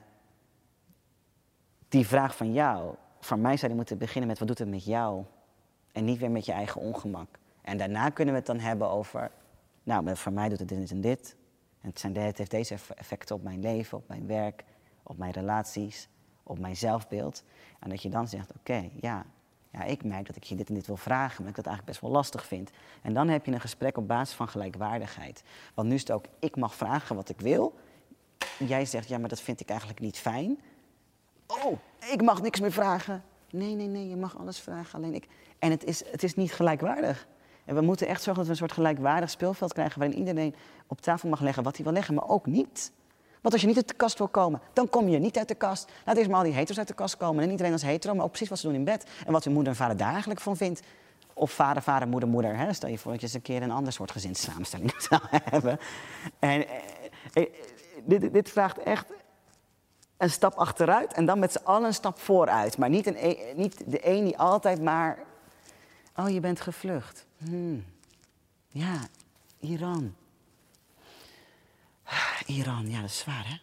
[1.88, 4.84] die vraag van jou, van mij zou die moeten beginnen met wat doet het met
[4.84, 5.24] jou?
[5.92, 7.28] En niet weer met je eigen ongemak.
[7.62, 9.30] En daarna kunnen we het dan hebben over,
[9.82, 11.36] nou, voor mij doet het dit en dit.
[11.80, 14.64] En het, zijn, het heeft deze effecten op mijn leven, op mijn werk,
[15.02, 16.08] op mijn relaties,
[16.44, 17.42] op mijn zelfbeeld.
[17.80, 19.24] En dat je dan zegt, oké, ja,
[19.70, 21.98] ja, ik merk dat ik je dit en dit wil vragen, maar ik dat eigenlijk
[21.98, 22.70] best wel lastig vind.
[23.02, 25.42] En dan heb je een gesprek op basis van gelijkwaardigheid.
[25.74, 27.74] Want nu is het ook, ik mag vragen wat ik wil.
[28.58, 30.60] Jij zegt, ja, maar dat vind ik eigenlijk niet fijn.
[31.46, 31.78] Oh,
[32.12, 33.24] ik mag niks meer vragen.
[33.50, 35.28] Nee, nee, nee, je mag alles vragen, alleen ik.
[35.58, 37.26] En het is, het is niet gelijkwaardig.
[37.64, 40.54] En we moeten echt zorgen dat we een soort gelijkwaardig speelveld krijgen waarin iedereen
[40.86, 42.92] op tafel mag leggen wat hij wil leggen, maar ook niet.
[43.44, 45.54] Want als je niet uit de kast wil komen, dan kom je niet uit de
[45.54, 45.90] kast.
[46.04, 47.42] Laat eerst maar al die haters uit de kast komen.
[47.42, 49.06] En niet alleen als hetero, maar ook precies wat ze doen in bed.
[49.26, 50.82] En wat hun moeder en vader daar eigenlijk van vindt.
[51.34, 52.56] Of vader, vader, moeder, moeder.
[52.56, 52.72] Hè?
[52.72, 55.78] Stel je voor dat je eens een keer een ander soort gezinssamenstelling zou hebben.
[56.38, 56.76] En eh,
[57.32, 57.52] eh,
[58.04, 59.06] dit, dit vraagt echt
[60.16, 62.78] een stap achteruit en dan met z'n allen een stap vooruit.
[62.78, 65.18] Maar niet, een, e, niet de een die altijd maar.
[66.16, 67.26] Oh, je bent gevlucht.
[67.36, 67.84] Hmm.
[68.68, 68.98] Ja,
[69.60, 70.14] Iran.
[72.46, 73.56] Iran, ja, dat is zwaar, hè?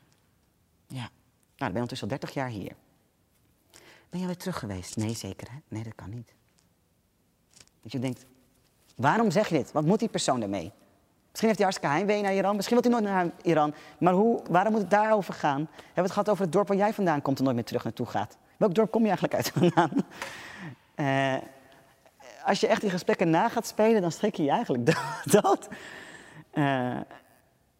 [0.87, 0.95] Ja.
[0.95, 1.09] Nou,
[1.57, 2.75] dan ben ondertussen al 30 jaar hier.
[4.09, 4.97] Ben je weer terug geweest?
[4.97, 5.57] Nee, zeker, hè?
[5.67, 6.33] Nee, dat kan niet.
[7.81, 8.25] Dat je denkt,
[8.95, 9.71] waarom zeg je dit?
[9.71, 10.71] Wat moet die persoon ermee?
[11.29, 12.55] Misschien heeft hij hartstikke heimwee naar Iran.
[12.55, 13.73] Misschien wil hij nooit naar Iran.
[13.99, 15.59] Maar hoe, waarom moet het daarover gaan?
[15.59, 17.83] Hebben we het gehad over het dorp waar jij vandaan komt en nooit meer terug
[17.83, 18.37] naartoe gaat?
[18.57, 19.91] Welk dorp kom je eigenlijk uit vandaan?
[20.95, 21.41] Uh,
[22.49, 24.85] als je echt die gesprekken na gaat spelen, dan schrik je je eigenlijk
[25.41, 25.67] dood.
[26.53, 26.99] Uh,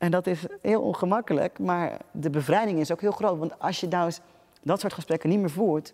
[0.02, 3.38] en dat is heel ongemakkelijk, maar de bevrijding is ook heel groot.
[3.38, 4.20] Want als je nou eens
[4.62, 5.94] dat soort gesprekken niet meer voert,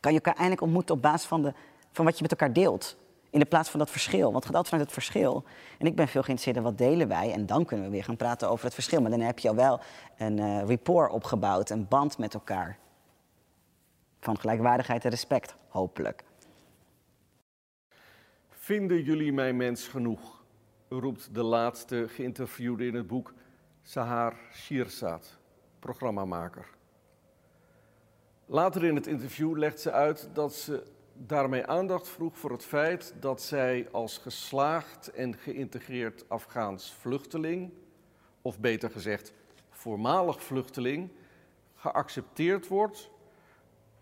[0.00, 1.52] kan je elkaar eindelijk ontmoeten op basis van, de,
[1.92, 2.96] van wat je met elkaar deelt.
[3.30, 4.32] In de plaats van dat verschil.
[4.32, 5.44] Want het gaat altijd vanuit het verschil.
[5.78, 7.32] En ik ben veel geïnteresseerd in wat delen wij.
[7.32, 9.00] En dan kunnen we weer gaan praten over het verschil.
[9.00, 9.80] Maar dan heb je al wel
[10.16, 12.78] een uh, rapport opgebouwd, een band met elkaar.
[14.20, 16.24] Van gelijkwaardigheid en respect, hopelijk.
[18.48, 20.39] Vinden jullie mij mens genoeg?
[20.98, 23.32] Roept de laatste geïnterviewde in het boek
[23.82, 25.38] Sahar Shirzad,
[25.78, 26.68] programmamaker.
[28.46, 33.14] Later in het interview legt ze uit dat ze daarmee aandacht vroeg voor het feit
[33.20, 37.72] dat zij als geslaagd en geïntegreerd Afghaans vluchteling,
[38.42, 39.32] of beter gezegd
[39.70, 41.10] voormalig vluchteling,
[41.74, 43.10] geaccepteerd wordt,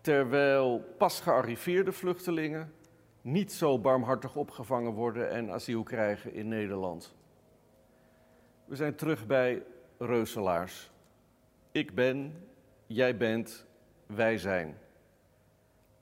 [0.01, 2.73] terwijl pas gearriveerde vluchtelingen
[3.21, 7.15] niet zo barmhartig opgevangen worden en asiel krijgen in Nederland.
[8.65, 9.63] We zijn terug bij
[9.97, 10.91] Reuselaars.
[11.71, 12.33] Ik ben
[12.89, 13.65] jij bent,
[14.05, 14.77] wij zijn.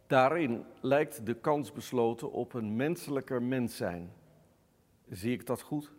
[0.07, 4.11] Daarin lijkt de kans besloten op een menselijker mens zijn.
[5.09, 5.91] Zie ik dat goed?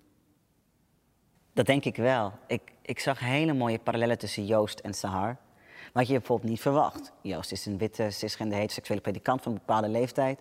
[1.53, 2.33] Dat denk ik wel.
[2.47, 5.37] Ik, ik zag hele mooie parallellen tussen Joost en Sahar.
[5.93, 7.13] Wat je bijvoorbeeld niet verwacht.
[7.23, 10.41] Joost is een witte, cisgender, heteroseksuele predikant van een bepaalde leeftijd.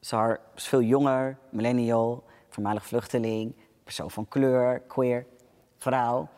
[0.00, 5.26] Sahar is veel jonger, millennial, voormalig vluchteling, persoon van kleur, queer,
[5.78, 6.28] vrouw.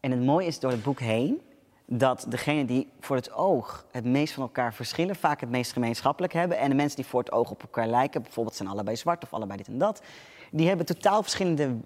[0.00, 1.40] En het mooie is door het boek heen
[1.86, 6.32] dat degenen die voor het oog het meest van elkaar verschillen, vaak het meest gemeenschappelijk
[6.32, 6.58] hebben.
[6.58, 9.32] En de mensen die voor het oog op elkaar lijken, bijvoorbeeld zijn allebei zwart of
[9.32, 10.02] allebei dit en dat,
[10.50, 11.76] die hebben totaal verschillende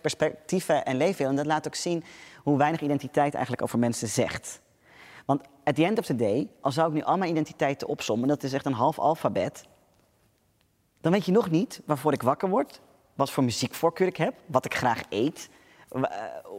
[0.00, 1.42] perspectieven en leefwerelden.
[1.42, 2.04] En dat laat ook zien
[2.42, 4.60] hoe weinig identiteit eigenlijk over mensen zegt.
[5.26, 8.28] Want at the end of the day, als zou ik nu al mijn identiteiten opsommen,
[8.28, 9.64] dat is echt een half alfabet,
[11.00, 12.80] dan weet je nog niet waarvoor ik wakker word,
[13.14, 15.48] wat voor muziekvoorkeur ik heb, wat ik graag eet,
[15.88, 16.02] eh,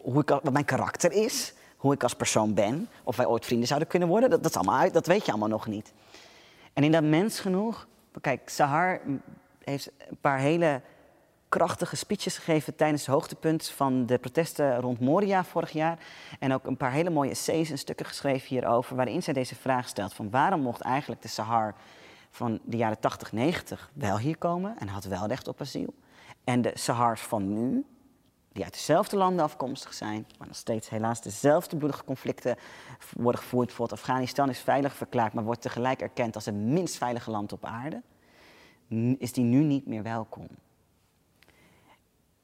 [0.04, 3.68] hoe ik, wat mijn karakter is, hoe ik als persoon ben, of wij ooit vrienden
[3.68, 4.30] zouden kunnen worden.
[4.30, 5.94] Dat, dat, allemaal dat weet je allemaal nog niet.
[6.74, 7.88] En in dat mens genoeg,
[8.22, 9.02] kijk, Sahar
[9.64, 10.82] heeft een paar hele
[11.50, 15.98] krachtige speeches gegeven tijdens het hoogtepunt van de protesten rond Moria vorig jaar.
[16.40, 19.88] En ook een paar hele mooie essays en stukken geschreven hierover, waarin zij deze vraag
[19.88, 21.76] stelt: van waarom mocht eigenlijk de Sahar
[22.30, 25.94] van de jaren 80, 90 wel hier komen en had wel recht op asiel?
[26.44, 27.86] En de Sahars van nu,
[28.52, 32.56] die uit dezelfde landen afkomstig zijn, maar nog steeds helaas dezelfde bloedige conflicten
[33.14, 33.68] worden gevoerd.
[33.68, 37.66] Bijvoorbeeld Afghanistan is veilig verklaard, maar wordt tegelijk erkend als het minst veilige land op
[37.66, 38.02] aarde.
[39.18, 40.48] Is die nu niet meer welkom?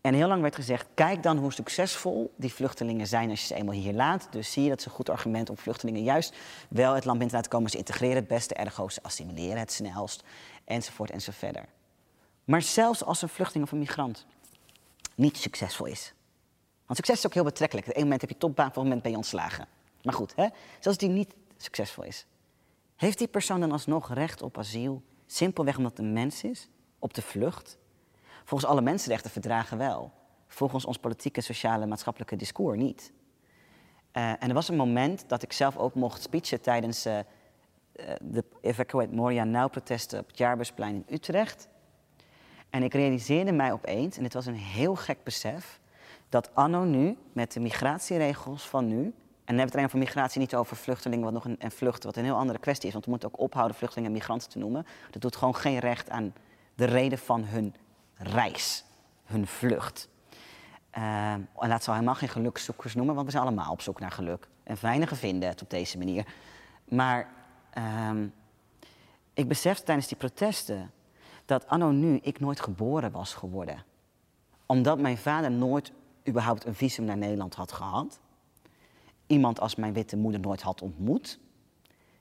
[0.05, 3.55] En heel lang werd gezegd, kijk dan hoe succesvol die vluchtelingen zijn als je ze
[3.55, 4.27] eenmaal hier laat.
[4.31, 6.35] Dus zie je dat is een goed argument om vluchtelingen juist
[6.69, 7.69] wel het land binnen te laten komen.
[7.69, 10.23] Ze integreren het beste, ergo ze assimileren het snelst,
[10.65, 11.65] enzovoort enzovoort verder.
[12.43, 14.25] Maar zelfs als een vluchteling of een migrant
[15.15, 16.13] niet succesvol is.
[16.85, 17.87] Want succes is ook heel betrekkelijk.
[17.87, 19.67] Op een moment heb je topbaan, op een moment ben je ontslagen.
[20.03, 20.47] Maar goed, hè?
[20.79, 22.25] zelfs die niet succesvol is.
[22.95, 25.01] Heeft die persoon dan alsnog recht op asiel?
[25.25, 26.69] Simpelweg omdat het een mens is?
[26.99, 27.77] Op de vlucht?
[28.45, 30.11] Volgens alle mensenrechten verdragen wel.
[30.47, 33.11] Volgens ons politieke, sociale, maatschappelijke discours niet.
[34.13, 37.17] Uh, en er was een moment dat ik zelf ook mocht speechen tijdens uh,
[38.21, 41.67] de Evacuate Moria Now-protesten op het Jaarbusplein in Utrecht.
[42.69, 45.79] En ik realiseerde mij opeens, en het was een heel gek besef,
[46.29, 49.03] dat anno nu, met de migratieregels van nu,
[49.45, 51.71] en dan hebben we het alleen van migratie niet over vluchtelingen wat nog een, en
[51.71, 52.93] vluchten, wat een heel andere kwestie is.
[52.93, 54.85] Want we moeten ook ophouden vluchtelingen en migranten te noemen.
[55.11, 56.33] Dat doet gewoon geen recht aan
[56.75, 57.75] de reden van hun
[58.27, 58.83] reis,
[59.23, 60.09] hun vlucht.
[60.97, 64.11] Uh, en laat ze helemaal geen gelukzoekers noemen, want we zijn allemaal op zoek naar
[64.11, 64.47] geluk.
[64.63, 66.25] En weinigen vinden het op deze manier.
[66.85, 67.29] Maar
[67.77, 68.11] uh,
[69.33, 70.91] ik besefte tijdens die protesten
[71.45, 73.83] dat anno nu ik nooit geboren was geworden.
[74.65, 75.91] Omdat mijn vader nooit
[76.27, 78.19] überhaupt een visum naar Nederland had gehad.
[79.27, 81.39] Iemand als mijn witte moeder nooit had ontmoet.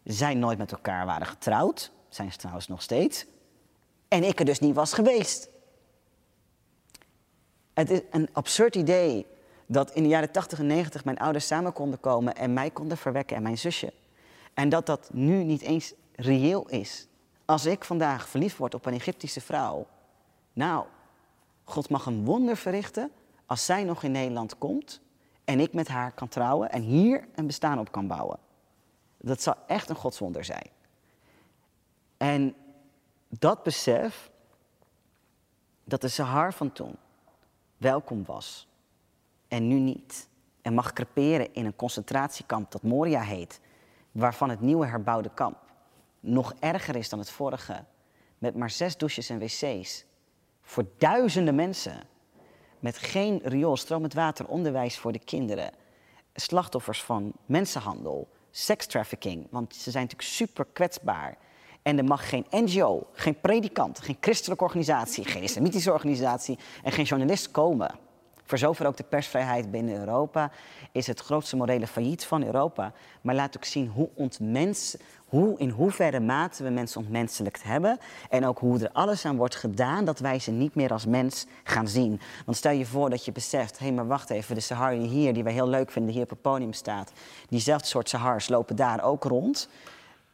[0.04, 1.92] Zij nooit met elkaar waren getrouwd.
[2.08, 3.26] Zijn ze trouwens nog steeds.
[4.08, 5.48] En ik er dus niet was geweest.
[7.74, 9.26] Het is een absurd idee
[9.66, 12.96] dat in de jaren 80 en 90 mijn ouders samen konden komen en mij konden
[12.96, 13.92] verwekken en mijn zusje.
[14.54, 17.06] En dat dat nu niet eens reëel is.
[17.44, 19.86] Als ik vandaag verliefd word op een Egyptische vrouw,
[20.52, 20.84] nou,
[21.64, 23.10] God mag een wonder verrichten
[23.46, 25.00] als zij nog in Nederland komt
[25.44, 28.38] en ik met haar kan trouwen en hier een bestaan op kan bouwen.
[29.18, 30.68] Dat zou echt een godswonder zijn.
[32.16, 32.54] En
[33.28, 34.30] dat besef,
[35.84, 36.96] dat de Sahar van toen
[37.76, 38.68] welkom was
[39.48, 40.28] en nu niet.
[40.62, 43.60] En mag creperen in een concentratiekamp dat Moria heet,
[44.12, 45.58] waarvan het nieuwe herbouwde kamp
[46.20, 47.84] nog erger is dan het vorige,
[48.38, 50.04] met maar zes douches en wc's,
[50.62, 52.02] voor duizenden mensen,
[52.78, 55.72] met geen riool, stromend water, onderwijs voor de kinderen,
[56.34, 61.38] slachtoffers van mensenhandel, sekstrafficking, want ze zijn natuurlijk super kwetsbaar.
[61.84, 67.04] En er mag geen NGO, geen predikant, geen christelijke organisatie, geen islamitische organisatie en geen
[67.04, 67.94] journalist komen.
[68.44, 70.50] Voor zover ook de persvrijheid binnen Europa
[70.92, 72.92] is het grootste morele failliet van Europa.
[73.20, 77.98] Maar laat ook zien hoe, ontmens, hoe in hoeverre mate we mensen ontmenselijkt hebben.
[78.30, 81.46] En ook hoe er alles aan wordt gedaan dat wij ze niet meer als mens
[81.64, 82.20] gaan zien.
[82.44, 85.34] Want stel je voor dat je beseft, hé hey, maar wacht even, de Sahari hier,
[85.34, 87.12] die wij heel leuk vinden, die hier op het podium staat.
[87.48, 89.68] Diezelfde soort Sahars lopen daar ook rond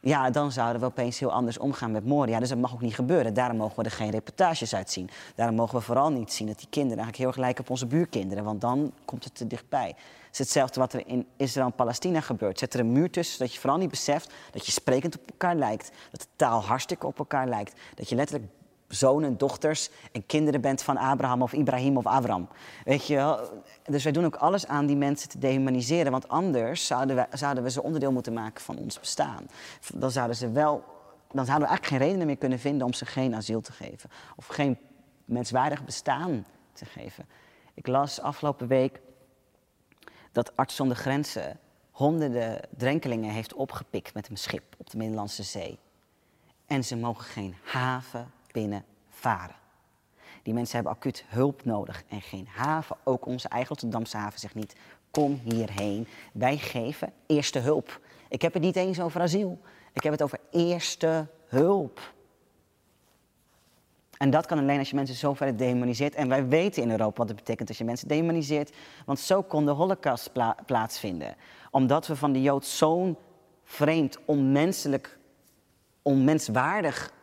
[0.01, 2.39] ja, dan zouden we opeens heel anders omgaan met Moria.
[2.39, 3.33] Dus dat mag ook niet gebeuren.
[3.33, 5.09] Daarom mogen we er geen reportages uit zien.
[5.35, 7.85] Daarom mogen we vooral niet zien dat die kinderen eigenlijk heel erg lijken op onze
[7.85, 8.43] buurkinderen.
[8.43, 9.87] Want dan komt het te dichtbij.
[9.87, 12.59] Het is hetzelfde wat er in Israël en Palestina gebeurt.
[12.59, 15.55] Zet er een muur tussen, zodat je vooral niet beseft dat je sprekend op elkaar
[15.55, 15.91] lijkt.
[16.11, 17.79] Dat de taal hartstikke op elkaar lijkt.
[17.95, 18.51] Dat je letterlijk
[18.93, 22.47] zonen, dochters en kinderen bent van Abraham of Ibrahim of Avram.
[22.85, 23.63] Weet je wel?
[23.83, 27.63] Dus wij doen ook alles aan die mensen te dehumaniseren, want anders zouden we, zouden
[27.63, 29.47] we ze onderdeel moeten maken van ons bestaan.
[29.93, 30.83] Dan zouden ze wel,
[31.31, 34.09] dan zouden we eigenlijk geen redenen meer kunnen vinden om ze geen asiel te geven
[34.35, 34.77] of geen
[35.25, 37.25] menswaardig bestaan te geven.
[37.73, 39.01] Ik las afgelopen week
[40.31, 41.59] dat Arts zonder Grenzen
[41.91, 45.79] honderden drenkelingen heeft opgepikt met een schip op de Middellandse Zee.
[46.65, 49.55] En ze mogen geen haven binnen varen.
[50.43, 52.97] Die mensen hebben acuut hulp nodig en geen haven.
[53.03, 54.75] Ook onze eigen Rotterdamse haven zegt niet,
[55.11, 56.07] kom hierheen.
[56.33, 57.99] Wij geven eerste hulp.
[58.29, 59.59] Ik heb het niet eens over asiel.
[59.93, 62.13] Ik heb het over eerste hulp.
[64.17, 66.15] En dat kan alleen als je mensen zo ver demoniseert.
[66.15, 68.75] En wij weten in Europa wat het betekent als je mensen demoniseert.
[69.05, 70.31] Want zo kon de holocaust
[70.65, 71.35] plaatsvinden.
[71.71, 73.17] Omdat we van de Jood zo'n
[73.63, 75.17] vreemd, onmenselijk,
[76.01, 77.13] onmenswaardig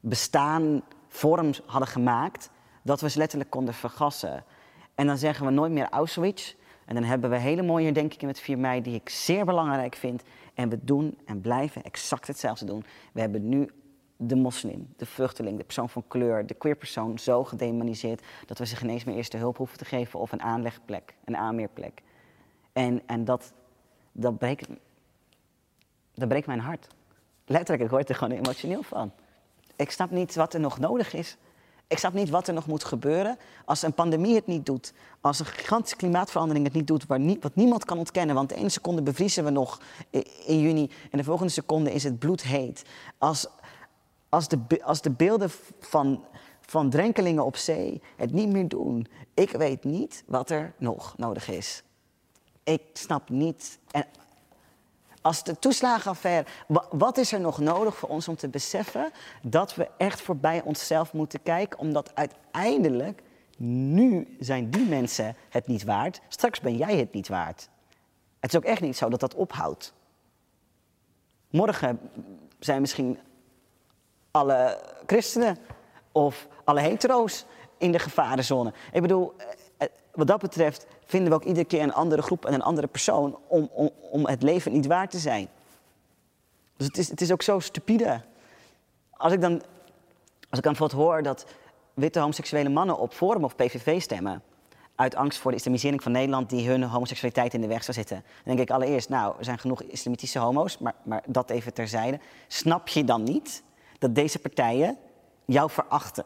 [0.00, 2.50] bestaan, vorm hadden gemaakt.
[2.82, 4.44] Dat we ze letterlijk konden vergassen.
[4.94, 6.54] En dan zeggen we nooit meer Auschwitz.
[6.84, 10.22] En dan hebben we hele mooie herdenkingen met 4 mei die ik zeer belangrijk vind.
[10.54, 12.84] En we doen en blijven exact hetzelfde doen.
[13.12, 13.70] We hebben nu
[14.16, 18.76] de moslim, de vluchteling, de persoon van kleur, de queerpersoon zo gedemoniseerd dat we ze
[18.76, 22.02] geen eens meer eerste hulp hoeven te geven of een aanlegplek, een aanmeerplek.
[22.72, 23.52] En, en dat,
[24.12, 24.68] dat, breekt,
[26.14, 26.86] dat breekt mijn hart.
[27.44, 29.12] Letterlijk, ik word er gewoon emotioneel van.
[29.80, 31.36] Ik snap niet wat er nog nodig is.
[31.86, 34.92] Ik snap niet wat er nog moet gebeuren als een pandemie het niet doet.
[35.20, 38.34] Als een gigantische klimaatverandering het niet doet, wat niemand kan ontkennen.
[38.34, 39.80] Want de ene seconde bevriezen we nog
[40.46, 42.82] in juni en de volgende seconde is het bloedheet.
[43.18, 43.46] Als,
[44.28, 45.50] als de, als de beelden
[45.80, 46.24] van,
[46.60, 49.06] van drenkelingen op zee het niet meer doen.
[49.34, 51.82] Ik weet niet wat er nog nodig is.
[52.64, 53.78] Ik snap niet.
[53.90, 54.06] En
[55.20, 56.46] als de toeslagenaffaire.
[56.90, 59.10] Wat is er nog nodig voor ons om te beseffen
[59.42, 61.78] dat we echt voorbij onszelf moeten kijken?
[61.78, 63.22] Omdat uiteindelijk,
[63.56, 66.20] nu zijn die mensen het niet waard.
[66.28, 67.68] Straks ben jij het niet waard.
[68.40, 69.92] Het is ook echt niet zo dat dat ophoudt.
[71.50, 72.00] Morgen
[72.58, 73.18] zijn misschien
[74.30, 75.56] alle christenen
[76.12, 77.44] of alle hetero's
[77.78, 78.72] in de gevarenzone.
[78.92, 79.32] Ik bedoel,
[80.12, 83.38] wat dat betreft vinden we ook iedere keer een andere groep en een andere persoon
[83.46, 85.48] om, om, om het leven niet waar te zijn.
[86.76, 88.22] Dus het is, het is ook zo stupide.
[89.10, 89.52] Als ik dan,
[90.48, 91.46] als ik dan bijvoorbeeld hoor dat
[91.94, 94.42] witte homoseksuele mannen op Forum of PVV stemmen,
[94.94, 98.16] uit angst voor de islamisering van Nederland die hun homoseksualiteit in de weg zou zitten.
[98.16, 102.20] Dan denk ik allereerst, nou, er zijn genoeg islamitische homo's, maar, maar dat even terzijde.
[102.48, 103.62] Snap je dan niet
[103.98, 104.98] dat deze partijen
[105.44, 106.24] jou verachten.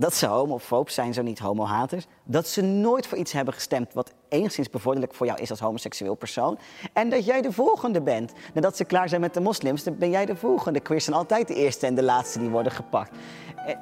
[0.00, 2.06] Dat ze homofoob zijn, zo niet homohaters.
[2.24, 6.14] Dat ze nooit voor iets hebben gestemd wat enigszins bevorderlijk voor jou is als homoseksueel
[6.14, 6.58] persoon.
[6.92, 8.32] En dat jij de volgende bent.
[8.54, 10.80] Nadat ze klaar zijn met de moslims, dan ben jij de volgende.
[10.80, 13.16] Queers zijn altijd de eerste en de laatste die worden gepakt.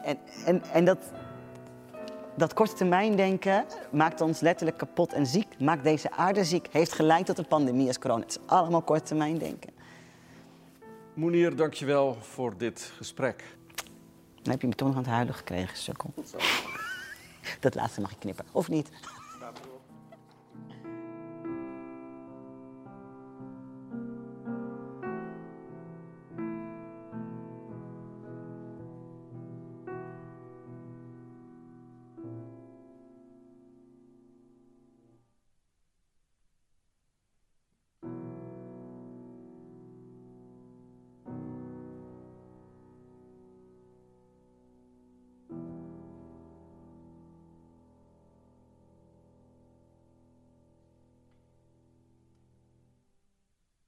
[0.05, 0.99] En, en, en, dat,
[2.37, 2.85] dat korte
[3.91, 5.59] maakt ons letterlijk kapot en ziek.
[5.59, 6.69] Maakt deze aarde ziek.
[6.71, 8.21] Heeft geleid tot een pandemie als corona.
[8.21, 9.71] Het is allemaal korte termijn denken.
[11.15, 13.58] Moenier, dankjewel voor dit gesprek.
[14.43, 16.15] Dan heb je me toch nog aan het huilen gekregen, sukkel.
[17.61, 18.91] Dat laatste mag je knippen, of niet?